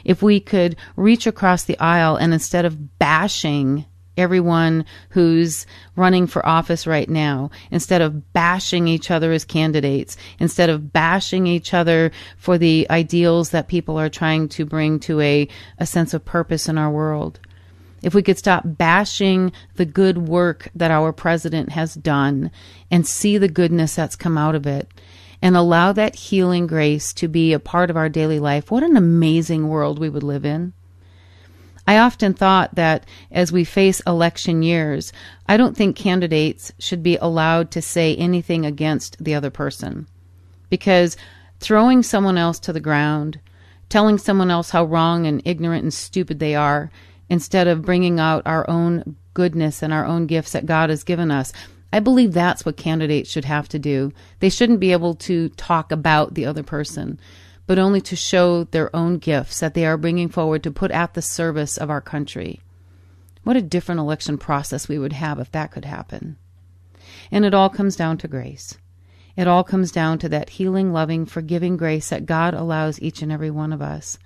If 0.03 0.21
we 0.21 0.39
could 0.39 0.75
reach 0.95 1.27
across 1.27 1.63
the 1.63 1.79
aisle 1.79 2.15
and 2.15 2.33
instead 2.33 2.65
of 2.65 2.99
bashing 2.99 3.85
everyone 4.15 4.85
who's 5.09 5.65
running 5.95 6.27
for 6.27 6.45
office 6.45 6.85
right 6.85 7.09
now, 7.09 7.49
instead 7.71 8.01
of 8.01 8.33
bashing 8.33 8.87
each 8.87 9.09
other 9.09 9.31
as 9.31 9.45
candidates, 9.45 10.17
instead 10.39 10.69
of 10.69 10.93
bashing 10.93 11.47
each 11.47 11.73
other 11.73 12.11
for 12.37 12.57
the 12.57 12.85
ideals 12.89 13.49
that 13.49 13.67
people 13.67 13.99
are 13.99 14.09
trying 14.09 14.47
to 14.49 14.65
bring 14.65 14.99
to 14.99 15.19
a, 15.21 15.47
a 15.79 15.85
sense 15.85 16.13
of 16.13 16.25
purpose 16.25 16.69
in 16.69 16.77
our 16.77 16.91
world. 16.91 17.39
If 18.03 18.13
we 18.13 18.21
could 18.21 18.37
stop 18.37 18.63
bashing 18.65 19.53
the 19.75 19.85
good 19.85 20.27
work 20.27 20.69
that 20.75 20.91
our 20.91 21.13
president 21.13 21.69
has 21.71 21.95
done 21.95 22.51
and 22.91 23.07
see 23.07 23.37
the 23.37 23.47
goodness 23.47 23.95
that's 23.95 24.17
come 24.17 24.37
out 24.37 24.55
of 24.55 24.67
it 24.67 24.89
and 25.41 25.55
allow 25.55 25.93
that 25.93 26.15
healing 26.15 26.67
grace 26.67 27.13
to 27.13 27.27
be 27.27 27.53
a 27.53 27.59
part 27.59 27.89
of 27.89 27.97
our 27.97 28.09
daily 28.09 28.39
life, 28.39 28.69
what 28.69 28.83
an 28.83 28.97
amazing 28.97 29.69
world 29.69 29.99
we 29.99 30.09
would 30.09 30.23
live 30.23 30.45
in. 30.45 30.73
I 31.87 31.97
often 31.97 32.33
thought 32.33 32.75
that 32.75 33.05
as 33.31 33.51
we 33.51 33.63
face 33.63 34.01
election 34.01 34.63
years, 34.63 35.11
I 35.47 35.57
don't 35.57 35.75
think 35.75 35.95
candidates 35.95 36.71
should 36.79 37.03
be 37.03 37.17
allowed 37.17 37.71
to 37.71 37.81
say 37.81 38.15
anything 38.15 38.65
against 38.65 39.21
the 39.23 39.35
other 39.35 39.49
person. 39.49 40.07
Because 40.69 41.17
throwing 41.59 42.03
someone 42.03 42.37
else 42.37 42.59
to 42.59 42.73
the 42.73 42.79
ground, 42.79 43.39
telling 43.89 44.17
someone 44.17 44.49
else 44.49 44.69
how 44.69 44.85
wrong 44.85 45.25
and 45.25 45.41
ignorant 45.45 45.83
and 45.83 45.93
stupid 45.93 46.39
they 46.39 46.55
are, 46.55 46.89
instead 47.29 47.67
of 47.67 47.83
bringing 47.83 48.19
out 48.19 48.43
our 48.45 48.69
own 48.69 49.15
goodness 49.33 49.81
and 49.81 49.93
our 49.93 50.05
own 50.05 50.27
gifts 50.27 50.51
that 50.51 50.65
God 50.65 50.89
has 50.89 51.03
given 51.03 51.31
us, 51.31 51.51
I 51.91 51.99
believe 51.99 52.33
that's 52.33 52.65
what 52.65 52.77
candidates 52.77 53.29
should 53.29 53.45
have 53.45 53.69
to 53.69 53.79
do. 53.79 54.11
They 54.39 54.49
shouldn't 54.49 54.79
be 54.79 54.91
able 54.91 55.15
to 55.15 55.49
talk 55.49 55.91
about 55.91 56.33
the 56.33 56.45
other 56.45 56.63
person 56.63 57.19
but 57.65 57.79
only 57.79 58.01
to 58.01 58.15
show 58.15 58.65
their 58.65 58.93
own 58.95 59.17
gifts 59.17 59.59
that 59.59 59.73
they 59.73 59.85
are 59.85 59.97
bringing 59.97 60.29
forward 60.29 60.63
to 60.63 60.71
put 60.71 60.91
at 60.91 61.13
the 61.13 61.21
service 61.21 61.77
of 61.77 61.89
our 61.89 62.01
country. 62.01 62.61
What 63.43 63.57
a 63.57 63.61
different 63.61 63.99
election 63.99 64.37
process 64.37 64.87
we 64.87 64.99
would 64.99 65.13
have 65.13 65.39
if 65.39 65.51
that 65.51 65.71
could 65.71 65.85
happen. 65.85 66.37
And 67.31 67.45
it 67.45 67.53
all 67.53 67.69
comes 67.69 67.95
down 67.95 68.17
to 68.19 68.27
grace. 68.27 68.77
It 69.35 69.47
all 69.47 69.63
comes 69.63 69.91
down 69.91 70.19
to 70.19 70.29
that 70.29 70.51
healing, 70.51 70.93
loving, 70.93 71.25
forgiving 71.25 71.75
grace 71.75 72.09
that 72.09 72.25
God 72.25 72.53
allows 72.53 73.01
each 73.01 73.21
and 73.21 73.31
every 73.31 73.49
one 73.49 73.73
of 73.73 73.81
us. 73.81 74.17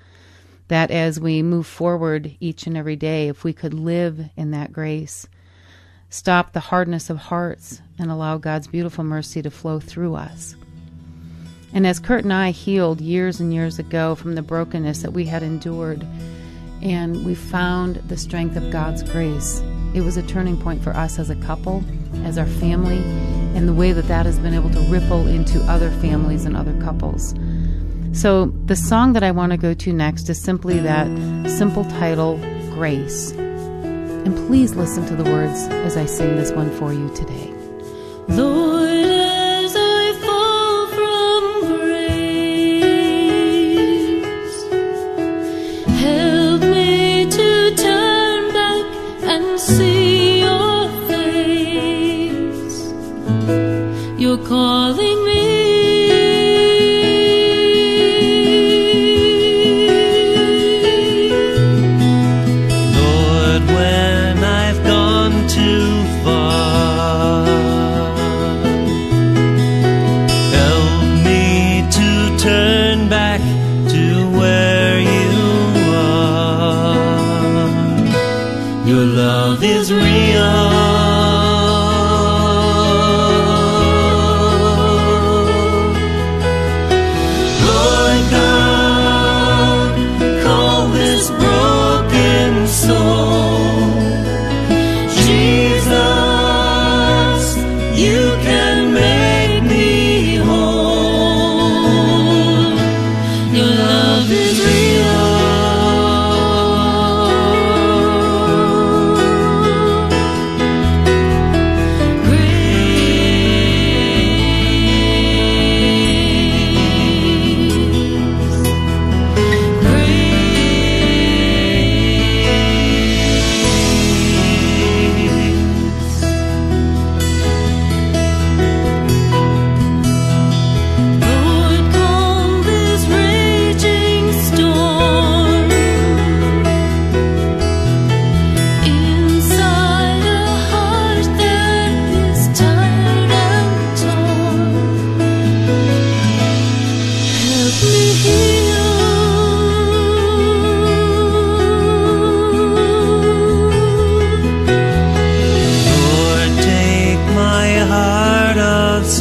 That 0.68 0.92
as 0.92 1.20
we 1.20 1.42
move 1.42 1.66
forward 1.66 2.36
each 2.40 2.68
and 2.68 2.76
every 2.76 2.96
day, 2.96 3.30
if 3.30 3.44
we 3.44 3.54
could 3.54 3.74
live 3.74 4.30
in 4.36 4.52
that 4.52 4.74
grace, 4.74 5.28
stop 6.10 6.52
the 6.52 6.60
hardness 6.60 7.10
of 7.10 7.18
hearts, 7.18 7.82
and 7.98 8.12
allow 8.12 8.38
God's 8.38 8.68
beautiful 8.68 9.04
mercy 9.04 9.42
to 9.42 9.50
flow 9.50 9.80
through 9.80 10.16
us. 10.16 10.56
And 11.74 11.86
as 11.86 12.00
Kurt 12.00 12.24
and 12.24 12.34
I 12.34 12.52
healed 12.52 13.02
years 13.02 13.40
and 13.40 13.54
years 13.54 13.80
ago 13.80 14.16
from 14.16 14.36
the 14.36 14.42
brokenness 14.42 15.02
that 15.02 15.14
we 15.14 15.26
had 15.26 15.44
endured, 15.44 16.06
and 16.82 17.26
we 17.26 17.36
found 17.36 17.96
the 18.08 18.18
strength 18.18 18.56
of 18.56 18.72
God's 18.72 19.04
grace, 19.04 19.62
it 19.94 20.02
was 20.02 20.18
a 20.18 20.24
turning 20.24 20.58
point 20.58 20.84
for 20.84 20.92
us 20.92 21.18
as 21.18 21.30
a 21.30 21.36
couple, 21.36 21.84
as 22.24 22.38
our 22.38 22.46
family, 22.46 22.98
and 23.56 23.68
the 23.68 23.74
way 23.74 23.92
that 23.94 24.08
that 24.08 24.26
has 24.26 24.38
been 24.40 24.54
able 24.54 24.70
to 24.70 24.80
ripple 24.92 25.28
into 25.28 25.60
other 25.62 25.90
families 25.92 26.46
and 26.46 26.56
other 26.56 26.80
couples. 26.82 27.34
So, 28.14 28.46
the 28.66 28.76
song 28.76 29.14
that 29.14 29.24
I 29.24 29.32
want 29.32 29.52
to 29.52 29.58
go 29.58 29.74
to 29.74 29.94
next 29.94 30.30
is 30.30 30.42
simply 30.42 30.80
that 30.80 31.08
simple 31.50 31.84
title, 31.86 32.38
Grace. 32.74 33.32
And 33.32 34.36
please 34.48 34.76
listen 34.76 35.06
to 35.08 35.16
the 35.16 35.24
words 35.24 35.68
as 35.86 35.98
I 35.98 36.06
sing 36.06 36.36
this 36.36 36.52
one 36.52 36.70
for 36.78 36.94
you 36.94 37.14
today. 37.16 37.54
Lord, 38.28 39.17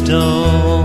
Don't. 0.06 0.75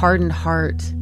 Hardened 0.00 0.32
heart, 0.32 0.94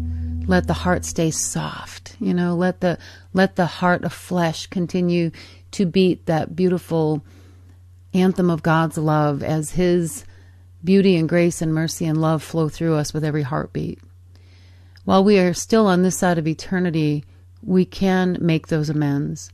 let 0.48 0.66
the 0.66 0.72
heart 0.72 1.04
stay 1.04 1.30
soft. 1.30 2.16
You 2.18 2.34
know, 2.34 2.56
let 2.56 2.80
the 2.80 2.98
let 3.32 3.54
the 3.54 3.66
heart 3.66 4.02
of 4.02 4.12
flesh 4.12 4.66
continue 4.66 5.30
to 5.70 5.87
beat 5.87 6.26
that 6.26 6.56
beautiful 6.56 7.24
anthem 8.12 8.50
of 8.50 8.64
God's 8.64 8.98
love 8.98 9.44
as 9.44 9.70
His 9.70 10.24
beauty 10.82 11.14
and 11.14 11.28
grace 11.28 11.62
and 11.62 11.72
mercy 11.72 12.06
and 12.06 12.20
love 12.20 12.42
flow 12.42 12.68
through 12.68 12.96
us 12.96 13.14
with 13.14 13.22
every 13.22 13.42
heartbeat. 13.42 14.00
While 15.04 15.22
we 15.22 15.38
are 15.38 15.54
still 15.54 15.87
on 15.87 16.02
this 16.02 16.18
side 16.18 16.37
of 16.37 16.48
eternity, 16.48 17.24
we 17.62 17.84
can 17.84 18.37
make 18.40 18.66
those 18.66 18.90
amends. 18.90 19.52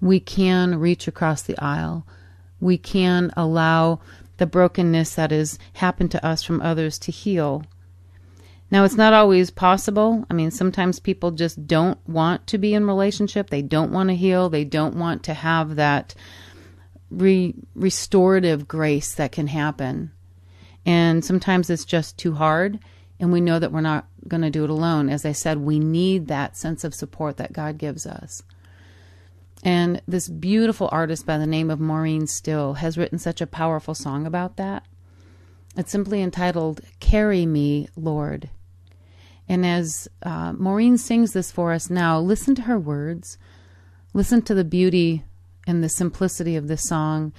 We 0.00 0.20
can 0.20 0.78
reach 0.78 1.06
across 1.06 1.42
the 1.42 1.58
aisle. 1.62 2.06
We 2.60 2.78
can 2.78 3.30
allow 3.36 4.00
the 4.38 4.46
brokenness 4.46 5.14
that 5.16 5.32
has 5.32 5.58
happened 5.74 6.12
to 6.12 6.24
us 6.24 6.42
from 6.42 6.62
others 6.62 6.98
to 7.00 7.12
heal. 7.12 7.66
Now, 8.70 8.84
it's 8.84 8.96
not 8.96 9.12
always 9.12 9.50
possible. 9.50 10.26
I 10.28 10.34
mean, 10.34 10.50
sometimes 10.50 10.98
people 10.98 11.30
just 11.30 11.66
don't 11.66 11.98
want 12.08 12.46
to 12.48 12.58
be 12.58 12.74
in 12.74 12.86
relationship. 12.86 13.48
They 13.48 13.62
don't 13.62 13.92
want 13.92 14.08
to 14.08 14.16
heal. 14.16 14.48
They 14.48 14.64
don't 14.64 14.96
want 14.96 15.22
to 15.24 15.34
have 15.34 15.76
that 15.76 16.14
re- 17.10 17.54
restorative 17.74 18.66
grace 18.66 19.14
that 19.14 19.32
can 19.32 19.46
happen. 19.46 20.10
And 20.84 21.24
sometimes 21.24 21.70
it's 21.70 21.84
just 21.84 22.18
too 22.18 22.34
hard, 22.34 22.78
and 23.18 23.32
we 23.32 23.40
know 23.40 23.58
that 23.58 23.72
we're 23.72 23.80
not 23.80 24.06
going 24.26 24.42
to 24.42 24.50
do 24.50 24.64
it 24.64 24.70
alone. 24.70 25.08
As 25.08 25.24
I 25.24 25.32
said, 25.32 25.58
we 25.58 25.78
need 25.78 26.26
that 26.26 26.56
sense 26.56 26.84
of 26.84 26.94
support 26.94 27.36
that 27.36 27.52
God 27.52 27.78
gives 27.78 28.06
us. 28.06 28.42
And 29.62 30.00
this 30.06 30.28
beautiful 30.28 30.88
artist 30.92 31.26
by 31.26 31.38
the 31.38 31.46
name 31.46 31.70
of 31.70 31.80
Maureen 31.80 32.26
Still 32.26 32.74
has 32.74 32.98
written 32.98 33.18
such 33.18 33.40
a 33.40 33.46
powerful 33.46 33.94
song 33.94 34.26
about 34.26 34.56
that. 34.56 34.84
It's 35.76 35.90
simply 35.90 36.22
entitled 36.22 36.80
Carry 37.00 37.46
Me, 37.46 37.88
Lord. 37.96 38.48
And 39.48 39.64
as 39.64 40.08
uh, 40.22 40.52
Maureen 40.52 40.98
sings 40.98 41.32
this 41.32 41.52
for 41.52 41.72
us 41.72 41.88
now, 41.88 42.18
listen 42.18 42.54
to 42.56 42.62
her 42.62 42.78
words, 42.78 43.38
listen 44.12 44.42
to 44.42 44.54
the 44.54 44.64
beauty 44.64 45.24
and 45.66 45.82
the 45.82 45.88
simplicity 45.88 46.56
of 46.56 46.68
this 46.68 46.82
song, 46.88 47.32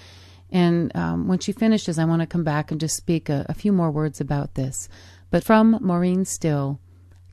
and 0.51 0.95
um, 0.95 1.27
when 1.27 1.39
she 1.39 1.51
finishes, 1.51 1.99
I 1.99 2.05
want 2.05 2.21
to 2.21 2.27
come 2.27 2.43
back 2.43 2.71
and 2.71 2.79
just 2.79 2.95
speak 2.95 3.27
a, 3.29 3.45
a 3.49 3.53
few 3.53 3.73
more 3.73 3.91
words 3.91 4.21
about 4.21 4.53
this. 4.55 4.87
But 5.29 5.43
from 5.43 5.77
Maureen 5.81 6.23
Still, 6.23 6.79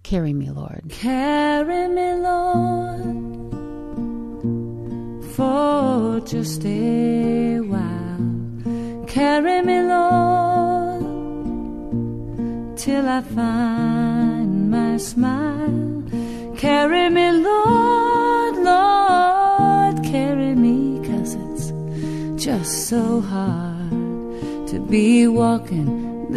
Carry 0.03 0.33
Me, 0.33 0.51
Lord. 0.51 0.87
Carry 0.91 1.89
me, 1.89 2.15
Lord, 2.15 3.03
for 5.35 6.21
just 6.27 6.65
a 6.67 7.61
while. 7.61 9.05
Carry 9.07 9.63
me, 9.63 9.81
Lord, 9.81 11.05
till 12.77 13.09
I 13.09 13.23
find 13.23 14.14
my 14.75 14.97
smile. 14.97 16.03
Carry 16.57 17.09
me, 17.17 17.27
Lord, 17.49 18.55
Lord, 18.73 19.95
carry 20.13 20.53
me, 20.65 20.77
cause 21.09 21.33
it's 21.45 21.67
just 22.45 22.89
so 22.91 23.21
hard 23.21 23.91
to 24.71 24.77
be 24.95 25.29
walking 25.29 25.89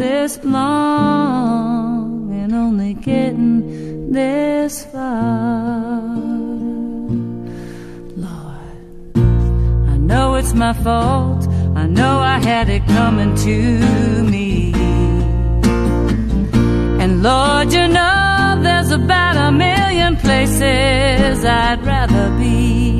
this 0.02 0.32
long 0.44 2.30
and 2.40 2.50
only 2.54 2.94
getting 2.94 4.12
this 4.12 4.84
far. 4.92 5.98
Lord, 8.26 8.76
I 9.94 9.96
know 10.10 10.26
it's 10.36 10.54
my 10.54 10.74
fault. 10.84 11.42
I 11.82 11.86
know 11.86 12.14
I 12.34 12.38
had 12.50 12.68
it 12.68 12.84
coming 12.86 13.34
to 13.46 13.58
me. 14.34 14.67
And 17.08 17.22
Lord, 17.22 17.72
you 17.72 17.88
know 17.88 18.60
there's 18.62 18.90
about 18.90 19.36
a 19.38 19.50
million 19.50 20.14
places 20.16 21.42
I'd 21.42 21.82
rather 21.82 22.28
be. 22.36 22.98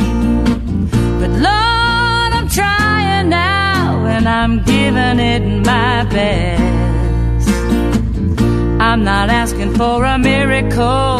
But 1.20 1.32
Lord, 1.48 2.30
I'm 2.38 2.48
trying 2.48 3.28
now 3.28 4.06
and 4.06 4.26
I'm 4.26 4.64
giving 4.64 5.18
it 5.20 5.42
my 5.62 6.04
best. 6.04 7.50
I'm 8.80 9.04
not 9.04 9.28
asking 9.28 9.74
for 9.74 10.02
a 10.02 10.16
miracle, 10.18 11.18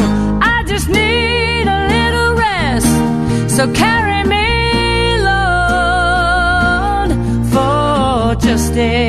I 0.54 0.64
just 0.66 0.88
need 0.88 1.66
a 1.78 1.80
little 1.94 2.32
rest. 2.46 3.54
So 3.54 3.70
carry 3.74 4.24
me, 4.34 5.18
Lord, 5.30 7.10
for 7.52 8.34
just 8.40 8.72
a 8.78 9.07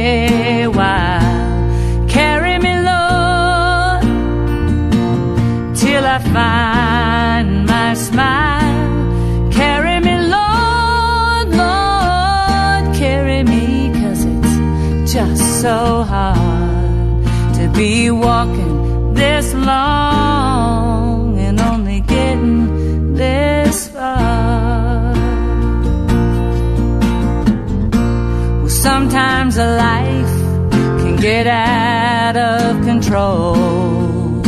control. 33.20 34.42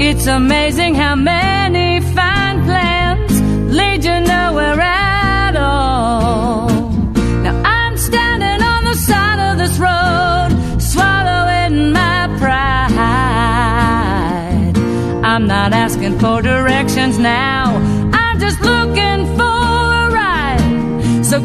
It's 0.00 0.26
amazing 0.26 0.94
how 0.94 1.14
many 1.16 2.00
fine 2.14 2.64
plans 2.64 3.40
lead 3.72 4.04
you 4.04 4.20
nowhere 4.20 4.80
at 4.80 5.56
all. 5.56 6.68
Now 7.44 7.62
I'm 7.64 7.96
standing 7.96 8.62
on 8.62 8.84
the 8.84 8.94
side 8.94 9.40
of 9.50 9.58
this 9.58 9.76
road, 9.78 10.50
swallowing 10.80 11.92
my 11.92 12.28
pride. 12.38 12.96
I'm 15.24 15.46
not 15.46 15.72
asking 15.72 16.18
for 16.18 16.42
directions 16.42 17.18
now, 17.18 17.76
I'm 18.12 18.38
just 18.40 18.60
looking 18.60 19.26
for 19.38 19.64
a 20.02 20.10
ride. 20.20 21.24
So 21.24 21.44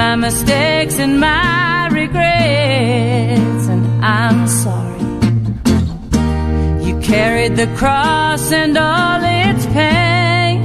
my 0.00 0.16
mistakes 0.16 0.98
and 0.98 1.20
my 1.20 1.88
regrets, 1.92 3.64
and 3.72 3.84
I'm 4.02 4.46
sorry. 4.48 5.04
You 6.86 6.94
carried 7.00 7.54
the 7.56 7.66
cross 7.80 8.50
and 8.50 8.78
all 8.78 9.20
its 9.22 9.66
pain. 9.78 10.56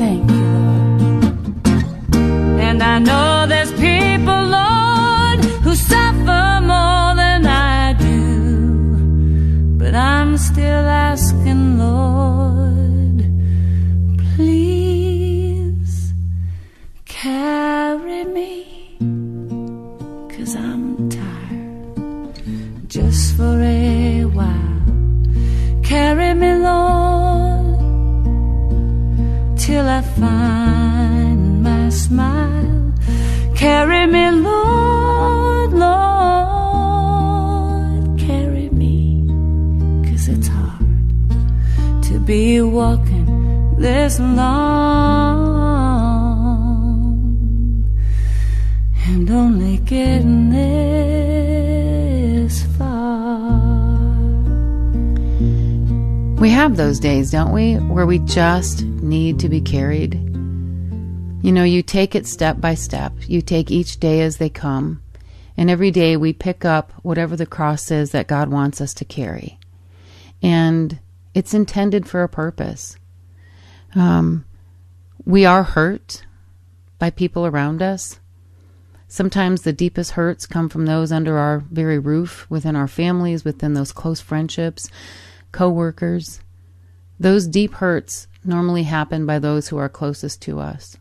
Thank 0.00 0.30
you, 0.30 0.46
Lord. 0.68 1.24
And 2.68 2.78
I 2.84 2.96
know 3.00 3.35
don't 57.30 57.52
we, 57.52 57.74
where 57.74 58.06
we 58.06 58.18
just 58.20 58.82
need 58.82 59.38
to 59.40 59.48
be 59.48 59.60
carried. 59.60 60.14
You 61.42 61.52
know, 61.52 61.64
you 61.64 61.82
take 61.82 62.14
it 62.14 62.26
step 62.26 62.60
by 62.60 62.74
step. 62.74 63.12
You 63.26 63.40
take 63.40 63.70
each 63.70 64.00
day 64.00 64.20
as 64.22 64.38
they 64.38 64.48
come. 64.48 65.02
And 65.56 65.70
every 65.70 65.90
day 65.90 66.16
we 66.16 66.32
pick 66.32 66.64
up 66.64 66.92
whatever 67.02 67.36
the 67.36 67.46
cross 67.46 67.90
is 67.90 68.10
that 68.10 68.26
God 68.26 68.48
wants 68.48 68.80
us 68.80 68.92
to 68.94 69.04
carry. 69.04 69.58
And 70.42 70.98
it's 71.34 71.54
intended 71.54 72.08
for 72.08 72.22
a 72.22 72.28
purpose. 72.28 72.96
Um, 73.94 74.44
we 75.24 75.44
are 75.44 75.62
hurt 75.62 76.24
by 76.98 77.10
people 77.10 77.46
around 77.46 77.82
us. 77.82 78.20
Sometimes 79.08 79.62
the 79.62 79.72
deepest 79.72 80.12
hurts 80.12 80.46
come 80.46 80.68
from 80.68 80.86
those 80.86 81.12
under 81.12 81.38
our 81.38 81.60
very 81.70 81.98
roof, 81.98 82.46
within 82.50 82.74
our 82.74 82.88
families, 82.88 83.44
within 83.44 83.74
those 83.74 83.92
close 83.92 84.20
friendships, 84.20 84.90
co-workers. 85.52 86.40
Those 87.18 87.46
deep 87.46 87.74
hurts 87.74 88.26
normally 88.44 88.84
happen 88.84 89.26
by 89.26 89.38
those 89.38 89.68
who 89.68 89.76
are 89.76 89.88
closest 89.88 90.42
to 90.42 90.60
us. 90.60 90.96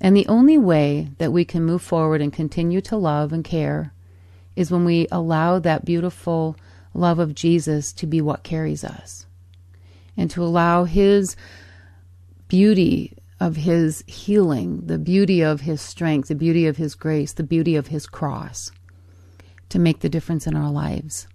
And 0.00 0.16
the 0.16 0.26
only 0.26 0.58
way 0.58 1.10
that 1.18 1.32
we 1.32 1.44
can 1.44 1.64
move 1.64 1.82
forward 1.82 2.20
and 2.20 2.32
continue 2.32 2.80
to 2.82 2.96
love 2.96 3.32
and 3.32 3.42
care 3.42 3.92
is 4.54 4.70
when 4.70 4.84
we 4.84 5.08
allow 5.10 5.58
that 5.58 5.84
beautiful 5.84 6.56
love 6.94 7.18
of 7.18 7.34
Jesus 7.34 7.92
to 7.94 8.06
be 8.06 8.20
what 8.20 8.42
carries 8.42 8.84
us 8.84 9.26
and 10.16 10.30
to 10.30 10.42
allow 10.42 10.84
His 10.84 11.36
beauty 12.48 13.16
of 13.40 13.56
His 13.56 14.04
healing, 14.06 14.82
the 14.86 14.98
beauty 14.98 15.42
of 15.42 15.62
His 15.62 15.80
strength, 15.80 16.28
the 16.28 16.34
beauty 16.34 16.66
of 16.66 16.76
His 16.76 16.94
grace, 16.94 17.32
the 17.32 17.42
beauty 17.42 17.76
of 17.76 17.88
His 17.88 18.06
cross 18.06 18.72
to 19.68 19.78
make 19.78 20.00
the 20.00 20.08
difference 20.08 20.46
in 20.46 20.56
our 20.56 20.70
lives. 20.70 21.28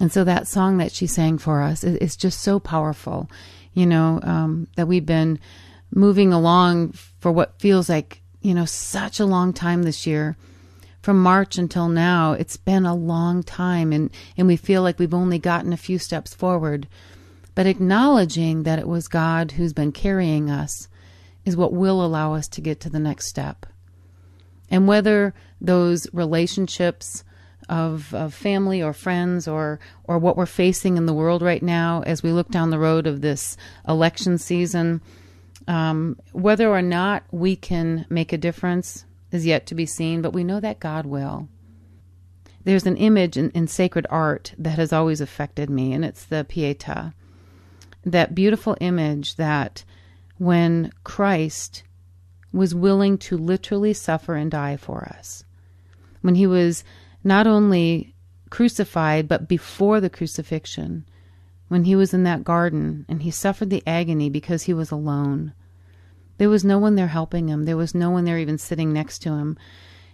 And 0.00 0.12
so 0.12 0.24
that 0.24 0.48
song 0.48 0.78
that 0.78 0.92
she 0.92 1.06
sang 1.06 1.38
for 1.38 1.62
us 1.62 1.84
is, 1.84 2.16
just 2.16 2.40
so 2.40 2.58
powerful, 2.58 3.30
you 3.74 3.86
know, 3.86 4.20
um, 4.22 4.66
that 4.76 4.88
we've 4.88 5.06
been 5.06 5.38
moving 5.92 6.32
along 6.32 6.92
for 7.20 7.30
what 7.30 7.60
feels 7.60 7.88
like, 7.88 8.20
you 8.40 8.54
know, 8.54 8.64
such 8.64 9.20
a 9.20 9.26
long 9.26 9.52
time 9.52 9.84
this 9.84 10.06
year. 10.06 10.36
From 11.00 11.22
March 11.22 11.58
until 11.58 11.88
now, 11.88 12.32
it's 12.32 12.56
been 12.56 12.86
a 12.86 12.94
long 12.94 13.42
time, 13.42 13.92
and, 13.92 14.10
and 14.36 14.46
we 14.46 14.56
feel 14.56 14.82
like 14.82 14.98
we've 14.98 15.14
only 15.14 15.38
gotten 15.38 15.72
a 15.72 15.76
few 15.76 15.98
steps 15.98 16.34
forward. 16.34 16.88
But 17.54 17.66
acknowledging 17.66 18.64
that 18.64 18.78
it 18.78 18.88
was 18.88 19.06
God 19.06 19.52
who's 19.52 19.72
been 19.72 19.92
carrying 19.92 20.50
us 20.50 20.88
is 21.44 21.56
what 21.56 21.72
will 21.72 22.04
allow 22.04 22.34
us 22.34 22.48
to 22.48 22.60
get 22.60 22.80
to 22.80 22.90
the 22.90 22.98
next 22.98 23.26
step. 23.26 23.66
And 24.70 24.88
whether 24.88 25.34
those 25.60 26.06
relationships 26.12 27.22
of, 27.68 28.12
of 28.14 28.34
family 28.34 28.82
or 28.82 28.92
friends 28.92 29.48
or, 29.48 29.78
or 30.04 30.18
what 30.18 30.36
we're 30.36 30.46
facing 30.46 30.96
in 30.96 31.06
the 31.06 31.14
world 31.14 31.42
right 31.42 31.62
now 31.62 32.02
as 32.06 32.22
we 32.22 32.32
look 32.32 32.48
down 32.48 32.70
the 32.70 32.78
road 32.78 33.06
of 33.06 33.20
this 33.20 33.56
election 33.88 34.38
season, 34.38 35.00
um, 35.66 36.18
whether 36.32 36.68
or 36.68 36.82
not 36.82 37.24
we 37.30 37.56
can 37.56 38.06
make 38.08 38.32
a 38.32 38.38
difference 38.38 39.04
is 39.30 39.46
yet 39.46 39.66
to 39.66 39.74
be 39.74 39.86
seen, 39.86 40.22
but 40.22 40.32
we 40.32 40.44
know 40.44 40.60
that 40.60 40.80
God 40.80 41.06
will. 41.06 41.48
There's 42.64 42.86
an 42.86 42.96
image 42.96 43.36
in, 43.36 43.50
in 43.50 43.66
sacred 43.66 44.06
art 44.08 44.54
that 44.56 44.78
has 44.78 44.92
always 44.92 45.20
affected 45.20 45.68
me, 45.68 45.92
and 45.92 46.04
it's 46.04 46.24
the 46.24 46.46
Pietà. 46.48 47.12
That 48.04 48.34
beautiful 48.34 48.76
image 48.80 49.36
that 49.36 49.84
when 50.38 50.92
Christ 51.04 51.82
was 52.52 52.74
willing 52.74 53.18
to 53.18 53.36
literally 53.36 53.92
suffer 53.92 54.34
and 54.34 54.50
die 54.50 54.76
for 54.76 55.04
us, 55.04 55.44
when 56.22 56.36
he 56.36 56.46
was 56.46 56.84
not 57.24 57.46
only 57.46 58.14
crucified, 58.50 59.26
but 59.26 59.48
before 59.48 60.00
the 60.00 60.10
crucifixion, 60.10 61.04
when 61.68 61.84
he 61.84 61.96
was 61.96 62.14
in 62.14 62.22
that 62.24 62.44
garden 62.44 63.04
and 63.08 63.22
he 63.22 63.30
suffered 63.30 63.70
the 63.70 63.82
agony 63.86 64.30
because 64.30 64.64
he 64.64 64.74
was 64.74 64.90
alone. 64.90 65.52
There 66.38 66.48
was 66.48 66.64
no 66.64 66.78
one 66.78 66.94
there 66.94 67.08
helping 67.08 67.48
him. 67.48 67.64
There 67.64 67.76
was 67.76 67.94
no 67.94 68.10
one 68.10 68.24
there 68.24 68.38
even 68.38 68.58
sitting 68.58 68.92
next 68.92 69.20
to 69.20 69.30
him. 69.30 69.56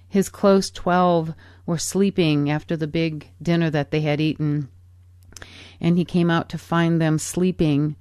His 0.08 0.28
close 0.28 0.70
twelve 0.70 1.34
were 1.66 1.78
sleeping 1.78 2.50
after 2.50 2.76
the 2.76 2.86
big 2.86 3.30
dinner 3.42 3.70
that 3.70 3.90
they 3.90 4.00
had 4.02 4.20
eaten. 4.20 4.68
And 5.80 5.96
he 5.96 6.04
came 6.04 6.30
out 6.30 6.48
to 6.50 6.58
find 6.58 7.00
them 7.00 7.18
sleeping 7.18 7.96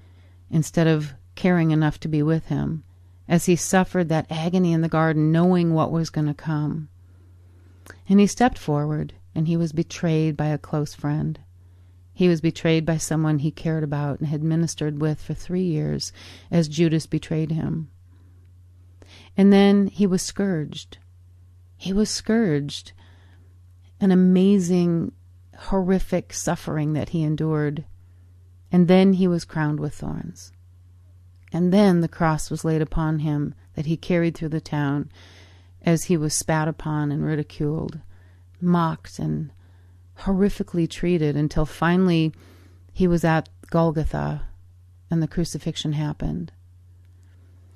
instead 0.51 0.87
of 0.87 1.13
caring 1.35 1.71
enough 1.71 1.99
to 2.01 2.07
be 2.07 2.21
with 2.21 2.47
him 2.47 2.83
as 3.27 3.45
he 3.45 3.55
suffered 3.55 4.09
that 4.09 4.25
agony 4.29 4.73
in 4.73 4.81
the 4.81 4.89
garden, 4.89 5.31
knowing 5.31 5.73
what 5.73 5.91
was 5.91 6.09
going 6.09 6.27
to 6.27 6.33
come. 6.33 6.89
And 8.07 8.19
he 8.19 8.27
stepped 8.27 8.57
forward 8.57 9.13
and 9.35 9.47
he 9.47 9.57
was 9.57 9.71
betrayed 9.71 10.35
by 10.35 10.47
a 10.47 10.57
close 10.57 10.93
friend. 10.93 11.39
He 12.13 12.27
was 12.27 12.41
betrayed 12.41 12.85
by 12.85 12.97
someone 12.97 13.39
he 13.39 13.51
cared 13.51 13.83
about 13.83 14.19
and 14.19 14.27
had 14.27 14.43
ministered 14.43 14.99
with 14.99 15.21
for 15.21 15.33
three 15.33 15.63
years 15.63 16.11
as 16.51 16.67
Judas 16.67 17.05
betrayed 17.05 17.51
him. 17.51 17.89
And 19.37 19.53
then 19.53 19.87
he 19.87 20.05
was 20.05 20.21
scourged. 20.21 20.97
He 21.77 21.93
was 21.93 22.09
scourged. 22.09 22.91
An 24.01 24.11
amazing, 24.11 25.13
horrific 25.57 26.33
suffering 26.33 26.93
that 26.93 27.09
he 27.09 27.23
endured. 27.23 27.85
And 28.71 28.87
then 28.87 29.13
he 29.13 29.27
was 29.27 29.45
crowned 29.45 29.79
with 29.79 29.93
thorns. 29.95 30.51
And 31.51 31.73
then 31.73 32.01
the 32.01 32.07
cross 32.07 32.51
was 32.51 32.65
laid 32.65 32.81
upon 32.81 33.19
him 33.19 33.55
that 33.75 33.85
he 33.85 33.97
carried 33.97 34.35
through 34.35 34.49
the 34.49 34.61
town 34.61 35.09
as 35.85 36.05
he 36.05 36.17
was 36.17 36.33
spat 36.33 36.67
upon 36.67 37.11
and 37.11 37.25
ridiculed, 37.25 37.99
mocked 38.61 39.19
and 39.19 39.51
horrifically 40.19 40.89
treated 40.89 41.35
until 41.35 41.65
finally 41.65 42.33
he 42.91 43.07
was 43.07 43.23
at 43.23 43.49
Golgotha 43.69 44.47
and 45.09 45.23
the 45.23 45.27
crucifixion 45.27 45.93
happened. 45.93 46.51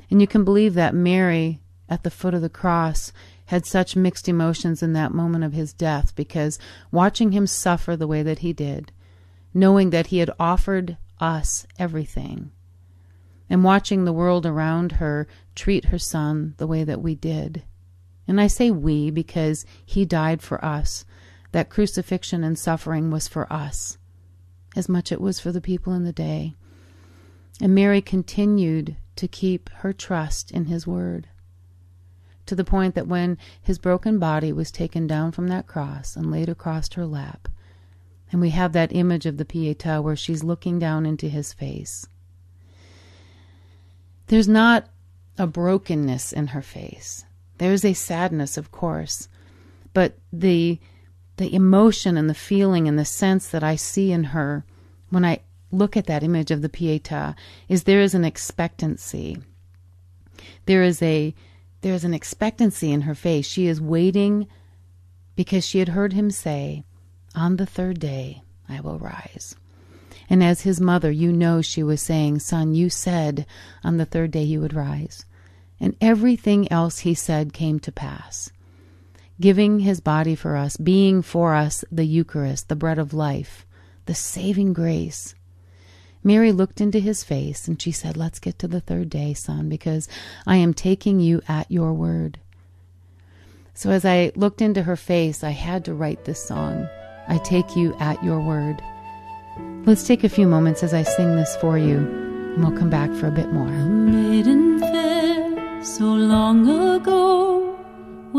And 0.10 0.22
you 0.22 0.28
can 0.28 0.44
believe 0.44 0.74
that 0.74 0.94
Mary 0.94 1.62
at 1.90 2.04
the 2.04 2.12
foot 2.12 2.34
of 2.34 2.42
the 2.42 2.50
cross 2.50 3.12
had 3.46 3.66
such 3.66 3.96
mixed 3.96 4.30
emotions 4.30 4.82
in 4.82 4.94
that 4.94 5.14
moment 5.14 5.44
of 5.44 5.54
his 5.54 5.74
death 5.74 6.16
because 6.16 6.60
watching 6.92 7.32
him 7.32 7.48
suffer 7.48 7.96
the 7.96 8.08
way 8.08 8.24
that 8.24 8.40
he 8.40 8.54
did, 8.54 8.92
knowing 9.54 9.90
that 9.90 10.08
he 10.08 10.20
had 10.20 10.32
offered 10.40 10.98
us 11.20 11.66
everything, 11.78 12.52
and 13.50 13.64
watching 13.64 14.06
the 14.06 14.14
world 14.14 14.46
around 14.46 14.94
her 14.94 15.28
treat 15.56 15.86
her 15.86 16.00
son 16.00 16.54
the 16.58 16.68
way 16.68 16.84
that 16.84 17.02
we 17.02 17.16
did. 17.16 17.64
And 18.28 18.40
I 18.40 18.48
say 18.48 18.72
we 18.72 19.12
because 19.12 19.66
he 19.86 20.06
died 20.06 20.42
for 20.42 20.64
us 20.64 21.06
that 21.52 21.70
crucifixion 21.70 22.44
and 22.44 22.58
suffering 22.58 23.12
was 23.12 23.28
for 23.28 23.52
us, 23.52 23.98
as 24.76 24.90
much 24.90 25.12
it 25.12 25.22
was 25.22 25.40
for 25.40 25.52
the 25.52 25.62
people 25.62 25.94
in 25.94 26.04
the 26.04 26.14
day. 26.14 26.56
And 27.62 27.76
Mary 27.76 28.02
continued 28.02 28.98
to 29.16 29.28
keep 29.28 29.70
her 29.70 29.94
trust 29.94 30.52
in 30.52 30.66
his 30.66 30.88
word, 30.88 31.28
to 32.48 32.56
the 32.56 32.64
point 32.64 32.96
that 32.96 33.08
when 33.08 33.38
his 33.62 33.78
broken 33.78 34.18
body 34.20 34.52
was 34.52 34.72
taken 34.72 35.06
down 35.06 35.32
from 35.32 35.48
that 35.48 35.68
cross 35.68 36.16
and 36.16 36.32
laid 36.32 36.50
across 36.50 36.92
her 36.94 37.06
lap, 37.06 37.48
and 38.32 38.42
we 38.42 38.50
have 38.50 38.74
that 38.74 38.96
image 38.96 39.28
of 39.28 39.38
the 39.38 39.46
Pietà 39.46 40.02
where 40.02 40.16
she's 40.16 40.44
looking 40.44 40.80
down 40.80 41.06
into 41.06 41.30
his 41.30 41.54
face. 41.54 42.08
There's 44.28 44.48
not 44.48 44.88
a 45.38 45.46
brokenness 45.46 46.34
in 46.34 46.48
her 46.48 46.64
face. 46.64 47.26
There's 47.64 47.86
a 47.86 47.94
sadness, 47.94 48.58
of 48.58 48.74
course, 48.74 49.30
but 49.94 50.18
the 50.34 50.82
the 51.38 51.56
emotion 51.56 52.18
and 52.18 52.30
the 52.30 52.34
feeling 52.34 52.90
and 52.90 53.00
the 53.00 53.06
sense 53.06 53.48
that 53.48 53.64
I 53.64 53.78
see 53.78 54.12
in 54.12 54.36
her 54.36 54.66
when 55.12 55.24
I 55.24 55.40
look 55.72 55.96
at 55.96 56.06
that 56.08 56.24
image 56.24 56.52
of 56.52 56.62
the 56.62 56.68
Pietà 56.68 57.36
is 57.70 57.84
there 57.84 58.02
is 58.02 58.14
an 58.14 58.26
expectancy. 58.26 59.38
There 60.66 60.84
is 60.84 61.02
a 61.02 61.34
there 61.80 61.94
is 61.94 62.04
an 62.04 62.14
expectancy 62.14 62.92
in 62.92 63.04
her 63.04 63.16
face. 63.16 63.48
She 63.48 63.68
is 63.68 63.80
waiting 63.80 64.46
because 65.38 65.66
she 65.66 65.80
had 65.80 65.96
heard 65.96 66.12
him 66.12 66.32
say, 66.32 66.84
"On 67.34 67.56
the 67.56 67.66
third 67.66 67.98
day 67.98 68.44
I 68.68 68.82
will 68.82 69.00
rise." 69.00 69.56
And 70.30 70.44
as 70.44 70.64
his 70.64 70.82
mother, 70.82 71.12
you 71.12 71.32
know 71.32 71.62
she 71.62 71.82
was 71.82 72.02
saying, 72.02 72.40
"Son, 72.40 72.76
you 72.76 72.90
said 72.90 73.46
on 73.86 73.96
the 73.96 74.06
third 74.06 74.32
day 74.32 74.44
you 74.44 74.60
would 74.60 74.74
rise." 74.74 75.24
And 75.80 75.96
everything 76.00 76.72
else 76.72 77.00
he 77.00 77.14
said 77.14 77.54
came 77.54 77.80
to 77.82 77.92
pass 77.92 78.52
giving 79.44 79.80
his 79.80 80.00
body 80.00 80.36
for 80.36 80.56
us, 80.56 80.78
being 80.78 81.22
for 81.22 81.54
us 81.54 81.84
the 81.92 82.06
Eucharist, 82.06 82.70
the 82.70 82.76
bread 82.76 83.00
of 83.00 83.14
life, 83.14 83.66
the 84.06 84.16
saving 84.16 84.74
grace. 84.74 85.36
Mary 86.24 86.52
looked 86.52 86.80
into 86.80 87.00
his 87.00 87.24
face 87.24 87.68
and 87.68 87.82
she 87.82 87.92
said, 87.92 88.16
Let's 88.16 88.40
get 88.40 88.58
to 88.60 88.68
the 88.68 88.80
third 88.80 89.10
day, 89.10 89.34
son, 89.34 89.68
because 89.68 90.08
I 90.48 90.56
am 90.58 90.74
taking 90.74 91.20
you 91.20 91.42
at 91.48 91.70
your 91.70 91.94
word. 91.94 92.40
So 93.74 93.90
as 93.90 94.06
I 94.06 94.32
looked 94.36 94.62
into 94.62 94.84
her 94.84 94.96
face, 94.96 95.44
I 95.44 95.50
had 95.50 95.84
to 95.86 95.94
write 95.94 96.24
this 96.24 96.42
song, 96.42 96.88
I 97.28 97.40
Take 97.40 97.76
You 97.76 97.96
at 98.00 98.24
Your 98.24 98.40
Word. 98.40 98.82
Let's 99.86 100.08
take 100.08 100.24
a 100.24 100.30
few 100.30 100.48
moments 100.48 100.84
as 100.84 100.94
I 100.94 101.04
sing 101.04 101.36
this 101.36 101.56
for 101.58 101.78
you, 101.78 101.98
and 101.98 102.64
we'll 102.64 102.78
come 102.78 102.92
back 102.92 103.12
for 103.14 103.28
a 103.28 103.32
bit 103.32 103.52
more. 103.52 103.68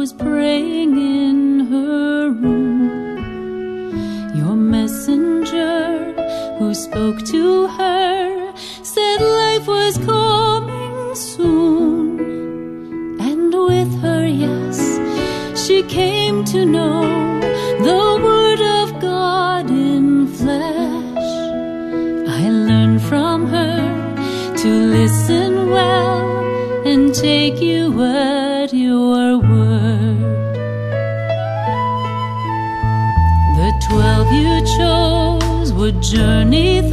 Was 0.05 0.13
praying 0.13 0.93
in 0.99 1.61
her 1.73 2.29
room. 2.29 3.17
Your 4.37 4.55
messenger 4.55 6.13
who 6.59 6.75
spoke 6.75 7.25
to 7.35 7.67
her 7.69 8.53
said 8.83 9.21
life 9.41 9.67
was 9.67 9.97
coming 9.97 11.15
soon. 11.15 12.21
And 13.29 13.51
with 13.71 13.93
her, 14.03 14.27
yes, 14.27 14.79
she 15.65 15.83
came 15.85 16.45
to 16.53 16.67
know 16.67 17.01
the 17.89 18.05
Word 18.29 18.61
of 18.81 18.87
God 19.01 19.71
in 19.71 20.27
flesh. 20.27 21.33
I 22.41 22.43
learned 22.69 23.01
from 23.11 23.47
her 23.47 23.81
to 24.63 24.69
listen 24.99 25.71
well 25.71 26.21
and 26.91 27.15
take 27.15 27.59
you 27.63 27.74
journey 36.05 36.84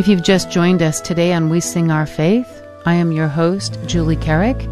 If 0.00 0.08
you've 0.08 0.22
just 0.22 0.50
joined 0.50 0.80
us 0.80 0.98
today 0.98 1.34
on 1.34 1.50
We 1.50 1.60
Sing 1.60 1.90
Our 1.90 2.06
Faith, 2.06 2.62
I 2.86 2.94
am 2.94 3.12
your 3.12 3.28
host, 3.28 3.78
Julie 3.84 4.16
Carrick, 4.16 4.66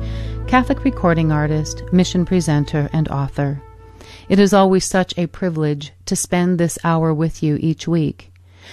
Catholic 0.46 0.84
recording 0.84 1.30
artist, 1.30 1.82
mission 1.92 2.24
presenter, 2.24 2.88
and 2.94 3.06
author. 3.08 3.60
It 4.30 4.38
is 4.38 4.54
always 4.54 4.86
such 4.86 5.12
a 5.18 5.26
privilege 5.26 5.92
to 6.06 6.16
spend 6.16 6.58
this 6.58 6.78
hour 6.82 7.12
with 7.12 7.42
you 7.42 7.58
each 7.60 7.86
week. 7.86 8.32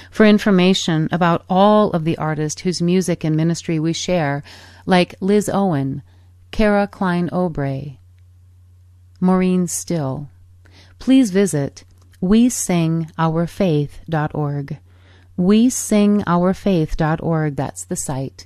For 0.10 0.26
information 0.26 1.10
about 1.12 1.44
all 1.50 1.92
of 1.92 2.06
the 2.06 2.18
artists 2.18 2.62
whose 2.62 2.82
music 2.82 3.26
and 3.26 3.36
ministry 3.36 3.78
we 3.78 3.92
share, 3.92 4.42
like 4.86 5.16
Liz 5.20 5.50
Owen, 5.50 6.04
Kara 6.52 6.88
Klein 6.88 7.30
Obrey, 7.32 7.98
Maureen 9.20 9.68
Still, 9.68 10.30
please 11.00 11.32
visit 11.32 11.84
wesingourfaith.org. 12.22 14.80
Wesingourfaith.org, 15.38 17.56
that's 17.56 17.84
the 17.84 17.96
site. 17.96 18.46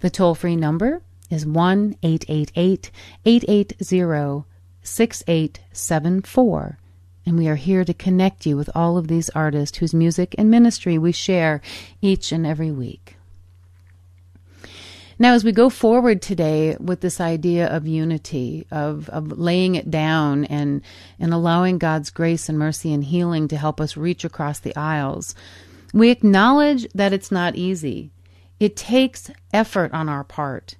The 0.00 0.10
toll 0.10 0.34
free 0.34 0.56
number 0.56 1.00
is 1.30 1.46
1 1.46 1.96
888 2.02 2.90
880 3.24 4.44
6874. 4.82 6.78
And 7.26 7.38
we 7.38 7.48
are 7.48 7.54
here 7.54 7.84
to 7.84 7.94
connect 7.94 8.44
you 8.44 8.54
with 8.56 8.68
all 8.74 8.98
of 8.98 9.08
these 9.08 9.30
artists 9.30 9.78
whose 9.78 9.94
music 9.94 10.34
and 10.36 10.50
ministry 10.50 10.98
we 10.98 11.12
share 11.12 11.62
each 12.02 12.32
and 12.32 12.46
every 12.46 12.70
week. 12.70 13.16
Now, 15.18 15.34
as 15.34 15.44
we 15.44 15.52
go 15.52 15.70
forward 15.70 16.20
today 16.20 16.76
with 16.80 17.00
this 17.00 17.20
idea 17.20 17.68
of 17.68 17.86
unity, 17.86 18.66
of, 18.70 19.08
of 19.10 19.38
laying 19.38 19.76
it 19.76 19.90
down 19.90 20.44
and, 20.46 20.82
and 21.20 21.32
allowing 21.32 21.78
God's 21.78 22.10
grace 22.10 22.48
and 22.48 22.58
mercy 22.58 22.92
and 22.92 23.04
healing 23.04 23.46
to 23.48 23.56
help 23.56 23.80
us 23.80 23.96
reach 23.96 24.24
across 24.24 24.58
the 24.58 24.76
aisles, 24.76 25.34
we 25.94 26.10
acknowledge 26.10 26.86
that 26.94 27.12
it's 27.14 27.32
not 27.32 27.56
easy. 27.56 28.10
It 28.60 28.76
takes 28.76 29.30
effort 29.52 29.92
on 29.94 30.08
our 30.08 30.24
part. 30.24 30.76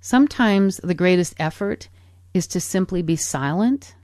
Sometimes 0.00 0.76
the 0.78 0.94
greatest 0.94 1.34
effort 1.38 1.88
is 2.34 2.46
to 2.48 2.60
simply 2.60 3.00
be 3.02 3.16
silent 3.16 3.94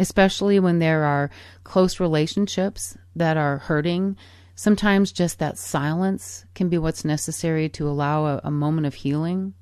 especially 0.00 0.58
when 0.58 0.78
there 0.78 1.04
are 1.04 1.30
close 1.62 2.00
relationships 2.00 2.96
that 3.14 3.36
are 3.36 3.58
hurting. 3.58 4.16
Sometimes 4.54 5.12
just 5.12 5.38
that 5.38 5.58
silence 5.58 6.46
can 6.54 6.70
be 6.70 6.78
what's 6.78 7.04
necessary 7.04 7.68
to 7.68 7.86
allow 7.86 8.24
a, 8.24 8.40
a 8.44 8.50
moment 8.50 8.86
of 8.86 8.94
healing. 8.94 9.52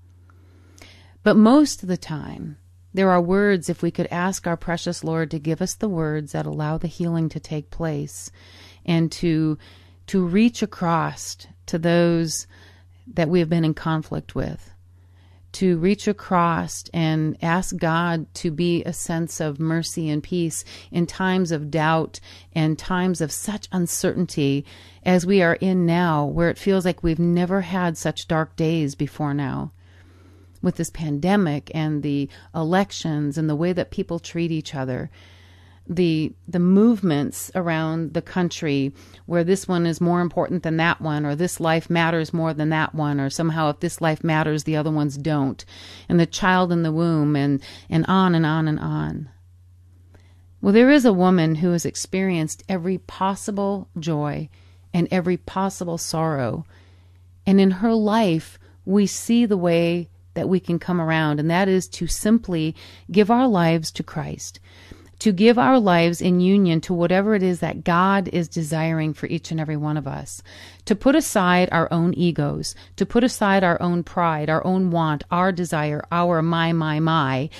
But 1.24 1.36
most 1.36 1.82
of 1.82 1.88
the 1.88 1.96
time, 1.96 2.56
there 2.94 3.10
are 3.10 3.20
words, 3.20 3.68
if 3.68 3.82
we 3.82 3.90
could 3.90 4.06
ask 4.12 4.46
our 4.46 4.56
precious 4.56 5.02
Lord 5.02 5.30
to 5.32 5.40
give 5.40 5.60
us 5.60 5.74
the 5.74 5.88
words 5.88 6.32
that 6.32 6.46
allow 6.46 6.78
the 6.78 6.86
healing 6.86 7.28
to 7.30 7.40
take 7.40 7.70
place 7.70 8.30
and 8.86 9.10
to, 9.12 9.58
to 10.08 10.24
reach 10.24 10.62
across 10.62 11.36
to 11.66 11.78
those 11.78 12.46
that 13.06 13.28
we 13.28 13.38
have 13.38 13.48
been 13.48 13.64
in 13.64 13.74
conflict 13.74 14.34
with 14.34 14.70
to 15.52 15.78
reach 15.78 16.06
across 16.06 16.84
and 16.92 17.36
ask 17.42 17.76
God 17.76 18.32
to 18.34 18.50
be 18.50 18.84
a 18.84 18.92
sense 18.92 19.40
of 19.40 19.58
mercy 19.58 20.10
and 20.10 20.22
peace 20.22 20.64
in 20.90 21.06
times 21.06 21.50
of 21.50 21.70
doubt 21.70 22.20
and 22.54 22.78
times 22.78 23.20
of 23.20 23.32
such 23.32 23.68
uncertainty 23.72 24.64
as 25.04 25.24
we 25.24 25.42
are 25.42 25.54
in 25.54 25.86
now, 25.86 26.24
where 26.24 26.50
it 26.50 26.58
feels 26.58 26.84
like 26.84 27.02
we've 27.02 27.18
never 27.18 27.62
had 27.62 27.96
such 27.96 28.28
dark 28.28 28.56
days 28.56 28.94
before 28.94 29.32
now. 29.32 29.72
With 30.60 30.76
this 30.76 30.90
pandemic 30.90 31.70
and 31.74 32.02
the 32.02 32.28
elections 32.54 33.38
and 33.38 33.48
the 33.48 33.56
way 33.56 33.72
that 33.72 33.90
people 33.90 34.18
treat 34.18 34.50
each 34.50 34.74
other, 34.74 35.10
the 35.88 36.32
the 36.46 36.58
movements 36.58 37.50
around 37.54 38.12
the 38.12 38.20
country 38.20 38.92
where 39.26 39.42
this 39.42 39.66
one 39.66 39.86
is 39.86 40.00
more 40.00 40.20
important 40.20 40.62
than 40.62 40.76
that 40.76 41.00
one 41.00 41.24
or 41.24 41.34
this 41.34 41.60
life 41.60 41.88
matters 41.88 42.32
more 42.32 42.52
than 42.52 42.68
that 42.68 42.94
one 42.94 43.18
or 43.18 43.30
somehow 43.30 43.70
if 43.70 43.80
this 43.80 44.00
life 44.00 44.22
matters 44.22 44.64
the 44.64 44.76
other 44.76 44.90
ones 44.90 45.16
don't. 45.16 45.64
And 46.08 46.20
the 46.20 46.26
child 46.26 46.70
in 46.72 46.82
the 46.82 46.92
womb 46.92 47.36
and 47.36 47.62
and 47.88 48.04
on 48.06 48.34
and 48.34 48.44
on 48.44 48.68
and 48.68 48.78
on. 48.78 49.30
Well 50.60 50.74
there 50.74 50.90
is 50.90 51.06
a 51.06 51.12
woman 51.12 51.56
who 51.56 51.72
has 51.72 51.86
experienced 51.86 52.64
every 52.68 52.98
possible 52.98 53.88
joy 53.98 54.50
and 54.92 55.08
every 55.10 55.38
possible 55.38 55.96
sorrow. 55.96 56.66
And 57.46 57.60
in 57.60 57.70
her 57.70 57.94
life 57.94 58.58
we 58.84 59.06
see 59.06 59.46
the 59.46 59.56
way 59.56 60.10
that 60.34 60.48
we 60.48 60.60
can 60.60 60.78
come 60.78 61.00
around 61.00 61.40
and 61.40 61.50
that 61.50 61.66
is 61.66 61.88
to 61.88 62.06
simply 62.06 62.76
give 63.10 63.30
our 63.30 63.48
lives 63.48 63.90
to 63.92 64.02
Christ 64.02 64.60
to 65.18 65.32
give 65.32 65.58
our 65.58 65.80
lives 65.80 66.20
in 66.20 66.40
union 66.40 66.80
to 66.82 66.94
whatever 66.94 67.34
it 67.34 67.42
is 67.42 67.60
that 67.60 67.84
God 67.84 68.28
is 68.28 68.48
desiring 68.48 69.12
for 69.12 69.26
each 69.26 69.50
and 69.50 69.58
every 69.58 69.76
one 69.76 69.96
of 69.96 70.06
us, 70.06 70.42
to 70.84 70.94
put 70.94 71.16
aside 71.16 71.68
our 71.72 71.92
own 71.92 72.14
egos, 72.14 72.74
to 72.96 73.04
put 73.04 73.24
aside 73.24 73.64
our 73.64 73.80
own 73.82 74.04
pride, 74.04 74.48
our 74.48 74.64
own 74.64 74.90
want, 74.90 75.24
our 75.30 75.50
desire, 75.50 76.04
our 76.12 76.40
my, 76.42 76.72
my, 76.72 77.00
my, 77.00 77.50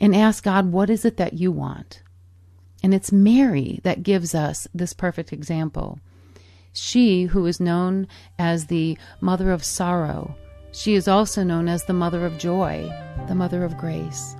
and 0.00 0.14
ask 0.14 0.44
God, 0.44 0.70
what 0.70 0.90
is 0.90 1.04
it 1.04 1.16
that 1.16 1.34
you 1.34 1.50
want? 1.50 2.02
And 2.82 2.94
it's 2.94 3.10
Mary 3.10 3.80
that 3.82 4.02
gives 4.02 4.34
us 4.34 4.68
this 4.74 4.92
perfect 4.92 5.32
example. 5.32 5.98
She, 6.72 7.24
who 7.24 7.46
is 7.46 7.58
known 7.58 8.06
as 8.38 8.66
the 8.66 8.96
mother 9.20 9.50
of 9.50 9.64
sorrow, 9.64 10.36
she 10.70 10.94
is 10.94 11.08
also 11.08 11.42
known 11.42 11.68
as 11.68 11.84
the 11.84 11.92
mother 11.92 12.24
of 12.24 12.38
joy, 12.38 12.88
the 13.26 13.34
mother 13.34 13.64
of 13.64 13.76
grace. 13.78 14.36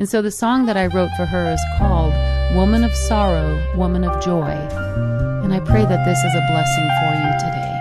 And 0.00 0.08
so 0.08 0.22
the 0.22 0.30
song 0.30 0.64
that 0.64 0.78
I 0.78 0.86
wrote 0.86 1.10
for 1.14 1.26
her 1.26 1.52
is 1.52 1.60
called 1.76 2.14
Woman 2.56 2.84
of 2.84 2.94
Sorrow, 2.94 3.62
Woman 3.76 4.02
of 4.02 4.24
Joy. 4.24 4.48
And 5.44 5.52
I 5.52 5.60
pray 5.60 5.84
that 5.84 6.06
this 6.06 6.18
is 6.24 6.34
a 6.34 6.40
blessing 6.48 6.88
for 7.00 7.12
you 7.20 7.32
today. 7.44 7.76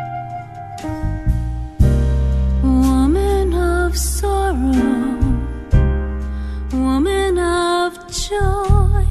Woman 2.62 3.54
of 3.54 3.98
sorrow, 3.98 5.16
woman 6.74 7.38
of 7.40 7.98
joy, 8.12 9.06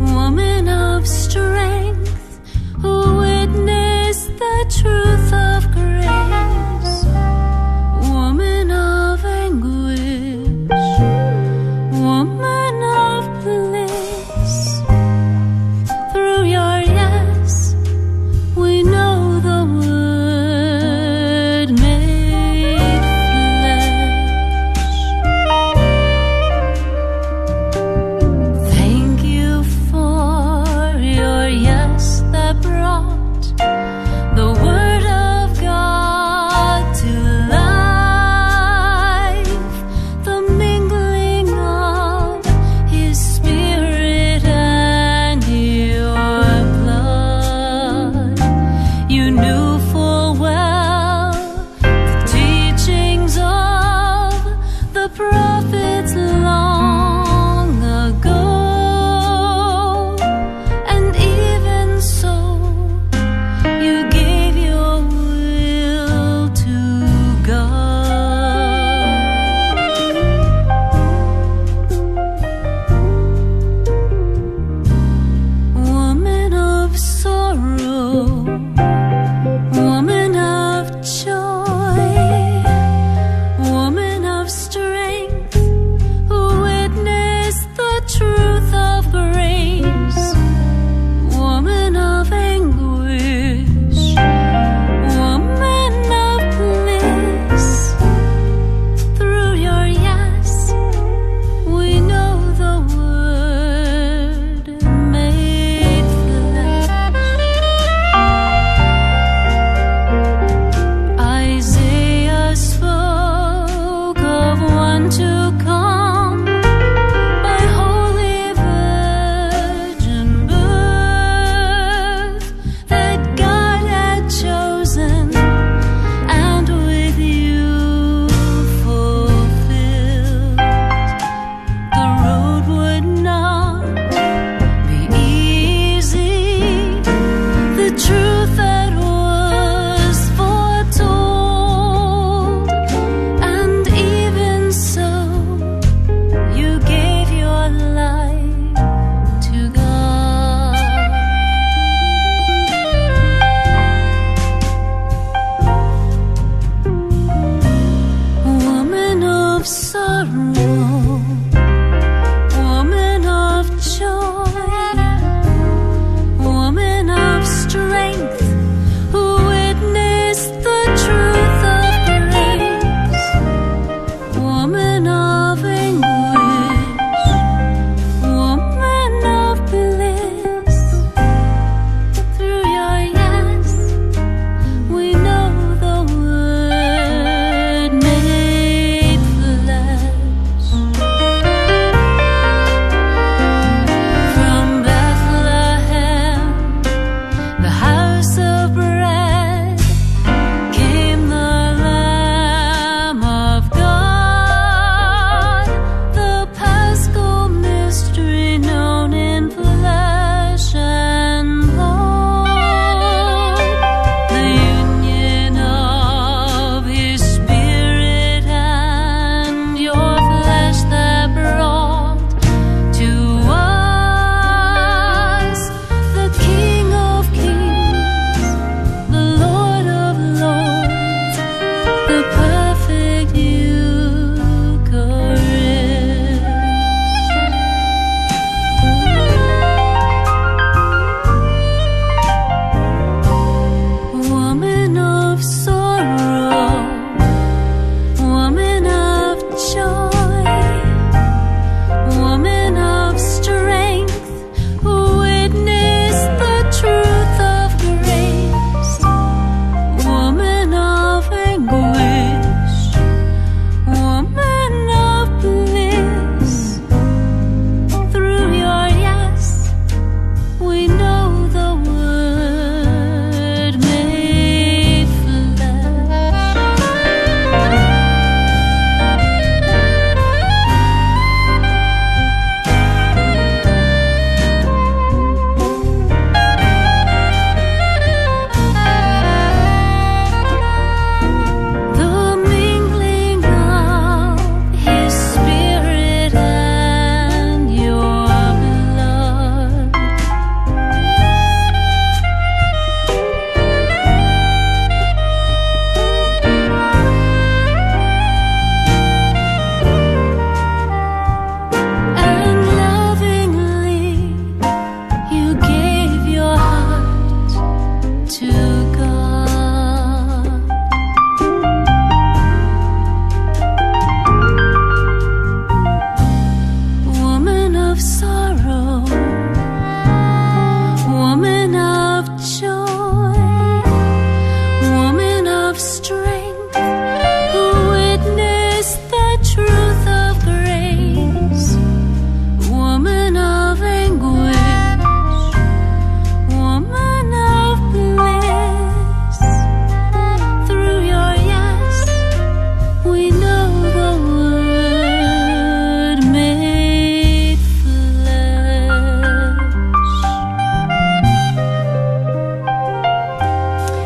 woman 0.00 0.68
of 0.68 1.06
strength, 1.06 2.40
who 2.80 3.18
witness 3.18 4.24
the 4.26 4.64
truth 4.80 5.32
of 5.32 5.70
grace, 5.70 6.61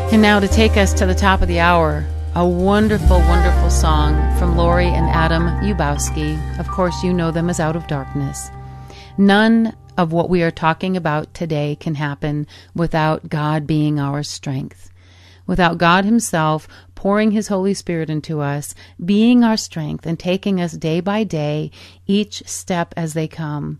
And 0.09 0.21
now 0.21 0.39
to 0.39 0.47
take 0.47 0.77
us 0.77 0.93
to 0.93 1.05
the 1.05 1.13
top 1.13 1.41
of 1.41 1.49
the 1.49 1.59
hour, 1.59 2.07
a 2.33 2.47
wonderful, 2.47 3.19
wonderful 3.19 3.69
song 3.69 4.15
from 4.39 4.55
Lori 4.55 4.87
and 4.87 5.05
Adam 5.09 5.43
Ubowski. 5.61 6.59
Of 6.59 6.67
course, 6.69 7.03
you 7.03 7.13
know 7.13 7.29
them 7.29 7.49
as 7.49 7.59
Out 7.59 7.75
of 7.75 7.87
Darkness. 7.87 8.49
None 9.17 9.75
of 9.97 10.13
what 10.13 10.29
we 10.29 10.41
are 10.43 10.49
talking 10.49 10.95
about 10.95 11.33
today 11.33 11.75
can 11.79 11.95
happen 11.95 12.47
without 12.73 13.27
God 13.27 13.67
being 13.67 13.99
our 13.99 14.23
strength. 14.23 14.89
Without 15.45 15.77
God 15.77 16.05
Himself 16.05 16.69
pouring 16.95 17.31
His 17.31 17.49
Holy 17.49 17.73
Spirit 17.73 18.09
into 18.09 18.39
us, 18.39 18.73
being 19.03 19.43
our 19.43 19.57
strength, 19.57 20.05
and 20.05 20.17
taking 20.17 20.61
us 20.61 20.71
day 20.71 21.01
by 21.01 21.25
day, 21.25 21.69
each 22.05 22.43
step 22.47 22.93
as 22.95 23.13
they 23.13 23.27
come, 23.27 23.79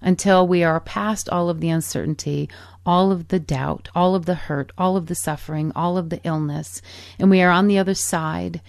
until 0.00 0.46
we 0.46 0.62
are 0.62 0.78
past 0.78 1.28
all 1.30 1.48
of 1.48 1.60
the 1.60 1.68
uncertainty, 1.68 2.48
all 2.86 3.10
of 3.10 3.28
the 3.28 3.40
doubt, 3.40 3.88
all 3.94 4.14
of 4.14 4.26
the 4.26 4.34
hurt, 4.34 4.72
all 4.76 4.96
of 4.96 5.06
the 5.06 5.14
suffering, 5.14 5.72
all 5.74 5.96
of 5.96 6.10
the 6.10 6.20
illness, 6.24 6.82
and 7.18 7.30
we 7.30 7.42
are 7.42 7.50
on 7.50 7.66
the 7.66 7.78
other 7.78 7.94
side 7.94 8.60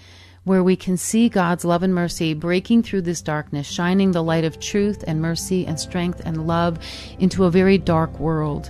where 0.45 0.63
we 0.63 0.75
can 0.75 0.95
see 0.95 1.27
God's 1.27 1.65
love 1.65 1.81
and 1.81 1.93
mercy 1.93 2.33
breaking 2.33 2.83
through 2.83 3.01
this 3.01 3.21
darkness, 3.21 3.67
shining 3.67 4.11
the 4.11 4.23
light 4.23 4.45
of 4.45 4.59
truth 4.59 5.03
and 5.07 5.19
mercy 5.19 5.65
and 5.65 5.79
strength 5.79 6.21
and 6.23 6.45
love 6.47 6.77
into 7.19 7.45
a 7.45 7.51
very 7.51 7.79
dark 7.79 8.19
world. 8.19 8.69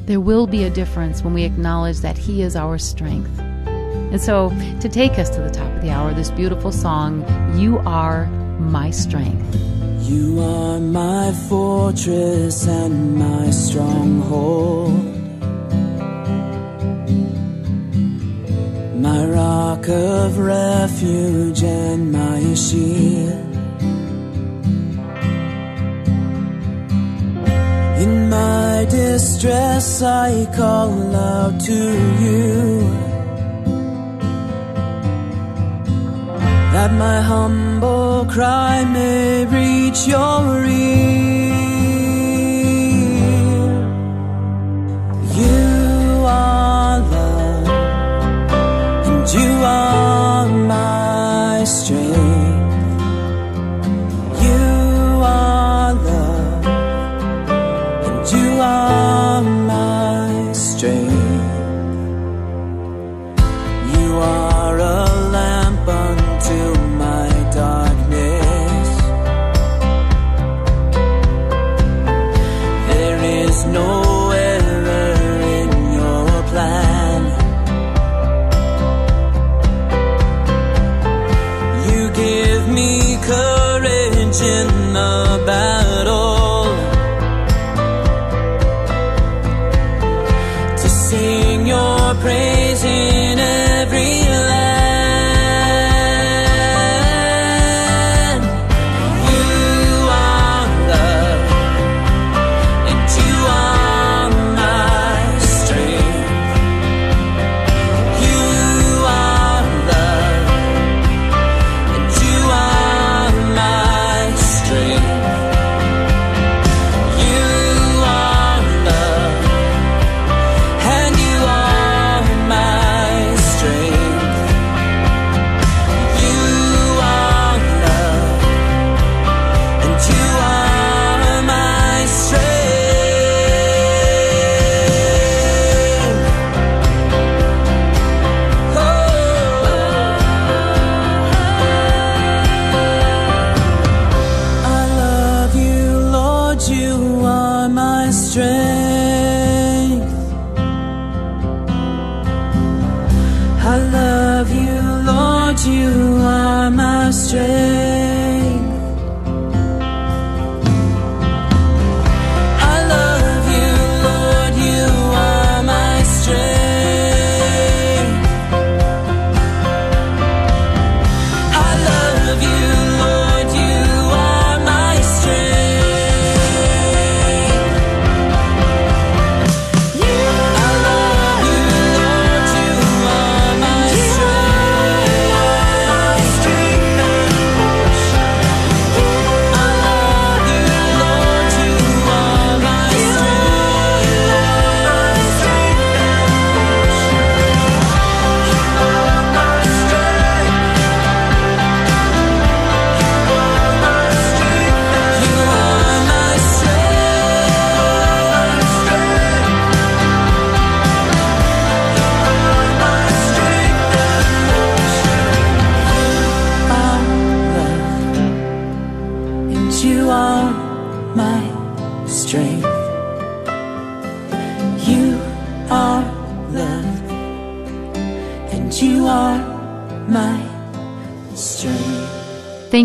There 0.00 0.20
will 0.20 0.46
be 0.46 0.64
a 0.64 0.70
difference 0.70 1.22
when 1.22 1.34
we 1.34 1.44
acknowledge 1.44 1.98
that 1.98 2.16
He 2.16 2.40
is 2.40 2.56
our 2.56 2.78
strength. 2.78 3.38
And 3.38 4.20
so, 4.20 4.48
to 4.80 4.88
take 4.88 5.18
us 5.18 5.28
to 5.30 5.42
the 5.42 5.50
top 5.50 5.70
of 5.76 5.82
the 5.82 5.90
hour, 5.90 6.14
this 6.14 6.30
beautiful 6.30 6.72
song, 6.72 7.20
You 7.58 7.78
Are 7.80 8.24
My 8.58 8.90
Strength. 8.90 9.56
You 10.02 10.40
are 10.40 10.80
my 10.80 11.32
fortress 11.48 12.66
and 12.66 13.16
my 13.16 13.50
stronghold, 13.50 15.04
my 18.96 19.24
rock 19.26 19.88
of 19.88 20.38
refuge 20.38 21.62
and 21.62 22.10
my 22.10 22.54
shield. 22.54 23.46
In 28.02 28.30
my 28.30 28.86
distress, 28.88 30.02
I 30.02 30.46
call 30.56 31.14
out 31.14 31.60
to 31.60 31.74
you. 32.22 33.17
That 36.72 36.92
my 36.92 37.20
humble 37.20 38.26
cry 38.26 38.84
may 38.84 39.46
reach 39.46 40.06
your 40.06 40.64
ear. 40.64 40.98
You 45.40 46.24
are 46.26 46.98
love, 47.14 47.68
and 49.08 49.24
you 49.36 49.52
are 49.64 50.37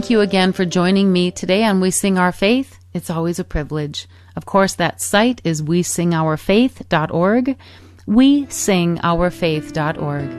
Thank 0.04 0.12
you 0.12 0.20
again 0.20 0.52
for 0.52 0.66
joining 0.66 1.14
me 1.14 1.32
today 1.32 1.64
on 1.64 1.80
We 1.80 1.90
Sing 1.90 2.18
Our 2.18 2.34
Faith. 2.34 2.78
It's 2.94 3.10
always 3.10 3.40
a 3.40 3.46
privilege. 3.46 4.06
Of 4.36 4.46
course, 4.46 4.74
that 4.74 5.00
site 5.00 5.40
is 5.46 5.64
we 5.64 5.82
sing 5.82 6.14
our 6.14 6.36
faith.org. 6.36 7.58
We 8.06 8.46
sing 8.48 9.00
our 9.02 9.32
faith.org. 9.32 10.30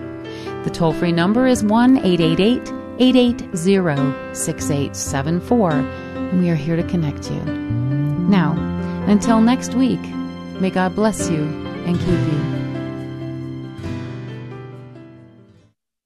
The 0.65 0.71
toll 0.71 0.93
free 0.93 1.13
number 1.13 1.47
is 1.47 1.65
1 1.65 1.97
888 1.97 2.69
880 2.99 4.35
6874, 4.35 5.71
and 5.71 6.41
we 6.43 6.51
are 6.51 6.55
here 6.55 6.77
to 6.77 6.83
connect 6.83 7.31
you. 7.31 7.41
Now, 7.41 8.53
until 9.09 9.41
next 9.41 9.75
week, 9.75 10.03
may 10.61 10.69
God 10.69 10.95
bless 10.95 11.31
you 11.31 11.43
and 11.87 11.99
keep 11.99 12.09
you. 12.09 12.64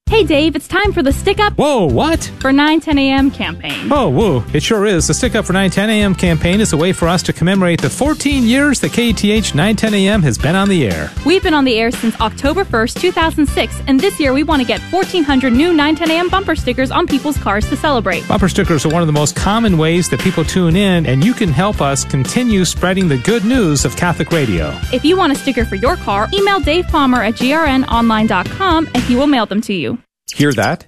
Hey 0.09 0.25
Dave, 0.25 0.57
it's 0.57 0.67
time 0.67 0.95
for 0.95 1.03
the 1.03 1.13
Stick 1.13 1.39
Up 1.39 1.53
Whoa, 1.59 1.85
what? 1.85 2.25
for 2.41 2.51
9 2.51 2.81
10 2.81 2.97
a.m. 2.99 3.31
campaign. 3.31 3.93
Oh, 3.93 4.09
woo. 4.09 4.43
It 4.55 4.63
sure 4.63 4.87
is. 4.87 5.07
The 5.07 5.13
Stick 5.13 5.35
Up 5.35 5.45
for 5.45 5.53
910 5.53 5.91
AM 5.91 6.15
campaign 6.15 6.63
is 6.63 6.73
a 6.73 6.79
way 6.79 6.95
for 6.95 7.07
us 7.07 7.23
to 7.25 7.33
commemorate 7.35 7.83
the 7.83 7.91
14 7.91 8.43
years 8.43 8.81
that 8.81 8.93
KATH 8.93 9.55
910 9.55 9.93
AM 9.93 10.23
has 10.23 10.39
been 10.39 10.57
on 10.57 10.71
the 10.71 10.87
air. 10.87 11.13
We've 11.27 11.43
been 11.43 11.53
on 11.53 11.65
the 11.65 11.79
air 11.79 11.91
since 11.91 12.19
October 12.23 12.65
1st, 12.65 13.01
2006, 13.03 13.83
and 13.87 14.01
this 14.01 14.19
year 14.19 14.33
we 14.33 14.45
want 14.45 14.63
to 14.63 14.67
get 14.67 14.81
1,400 14.91 15.53
new 15.53 15.75
9 15.75 15.95
10 15.97 16.11
a.m. 16.11 16.31
bumper 16.31 16.57
stickers 16.57 16.91
on 16.91 17.07
people's 17.07 17.37
cars 17.37 17.69
to 17.69 17.77
celebrate. 17.77 18.27
Bumper 18.27 18.49
stickers 18.49 18.87
are 18.87 18.91
one 18.91 19.03
of 19.03 19.09
the 19.09 19.13
most 19.13 19.37
common 19.37 19.77
ways 19.77 20.09
that 20.09 20.21
people 20.21 20.43
tune 20.43 20.75
in, 20.75 21.05
and 21.05 21.23
you 21.23 21.35
can 21.35 21.51
help 21.51 21.83
us 21.83 22.05
continue 22.05 22.65
spreading 22.65 23.09
the 23.09 23.19
good 23.19 23.45
news 23.45 23.85
of 23.85 23.95
Catholic 23.95 24.33
radio. 24.33 24.71
If 24.91 25.05
you 25.05 25.19
want 25.19 25.33
a 25.33 25.37
sticker 25.37 25.67
for 25.67 25.75
your 25.77 25.97
car, 25.97 26.29
email 26.33 26.61
Dave 26.61 26.87
Palmer 26.89 27.23
at 27.23 27.35
grnonline.com 27.35 28.89
and 28.95 29.03
he 29.05 29.15
will 29.15 29.27
mail 29.27 29.45
them 29.45 29.61
to 29.61 29.75
you. 29.75 29.98
Hear 30.35 30.53
that? 30.53 30.87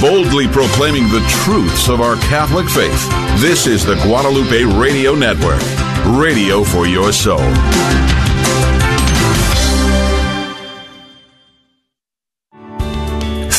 Boldly 0.00 0.48
proclaiming 0.48 1.04
the 1.04 1.24
truths 1.44 1.88
of 1.88 2.00
our 2.02 2.16
Catholic 2.16 2.68
faith. 2.68 3.08
This 3.40 3.66
is 3.66 3.86
the 3.86 3.94
Guadalupe 4.02 4.64
Radio 4.78 5.14
Network. 5.14 5.62
Radio 6.20 6.62
for 6.62 6.86
your 6.86 7.10
soul. 7.10 7.40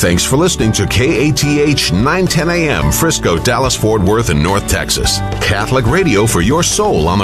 Thanks 0.06 0.26
for 0.26 0.36
listening 0.36 0.74
to 0.74 0.86
KATH 0.86 1.94
910 1.94 2.50
AM, 2.50 2.92
Frisco, 2.92 3.40
Dallas, 3.40 3.76
Fort 3.76 4.04
Worth, 4.04 4.30
and 4.30 4.44
North 4.44 4.68
Texas. 4.68 5.18
Catholic 5.42 5.88
radio 5.88 6.28
for 6.28 6.42
your 6.42 6.64
soul 6.64 7.08
on 7.08 7.18
the 7.18 7.24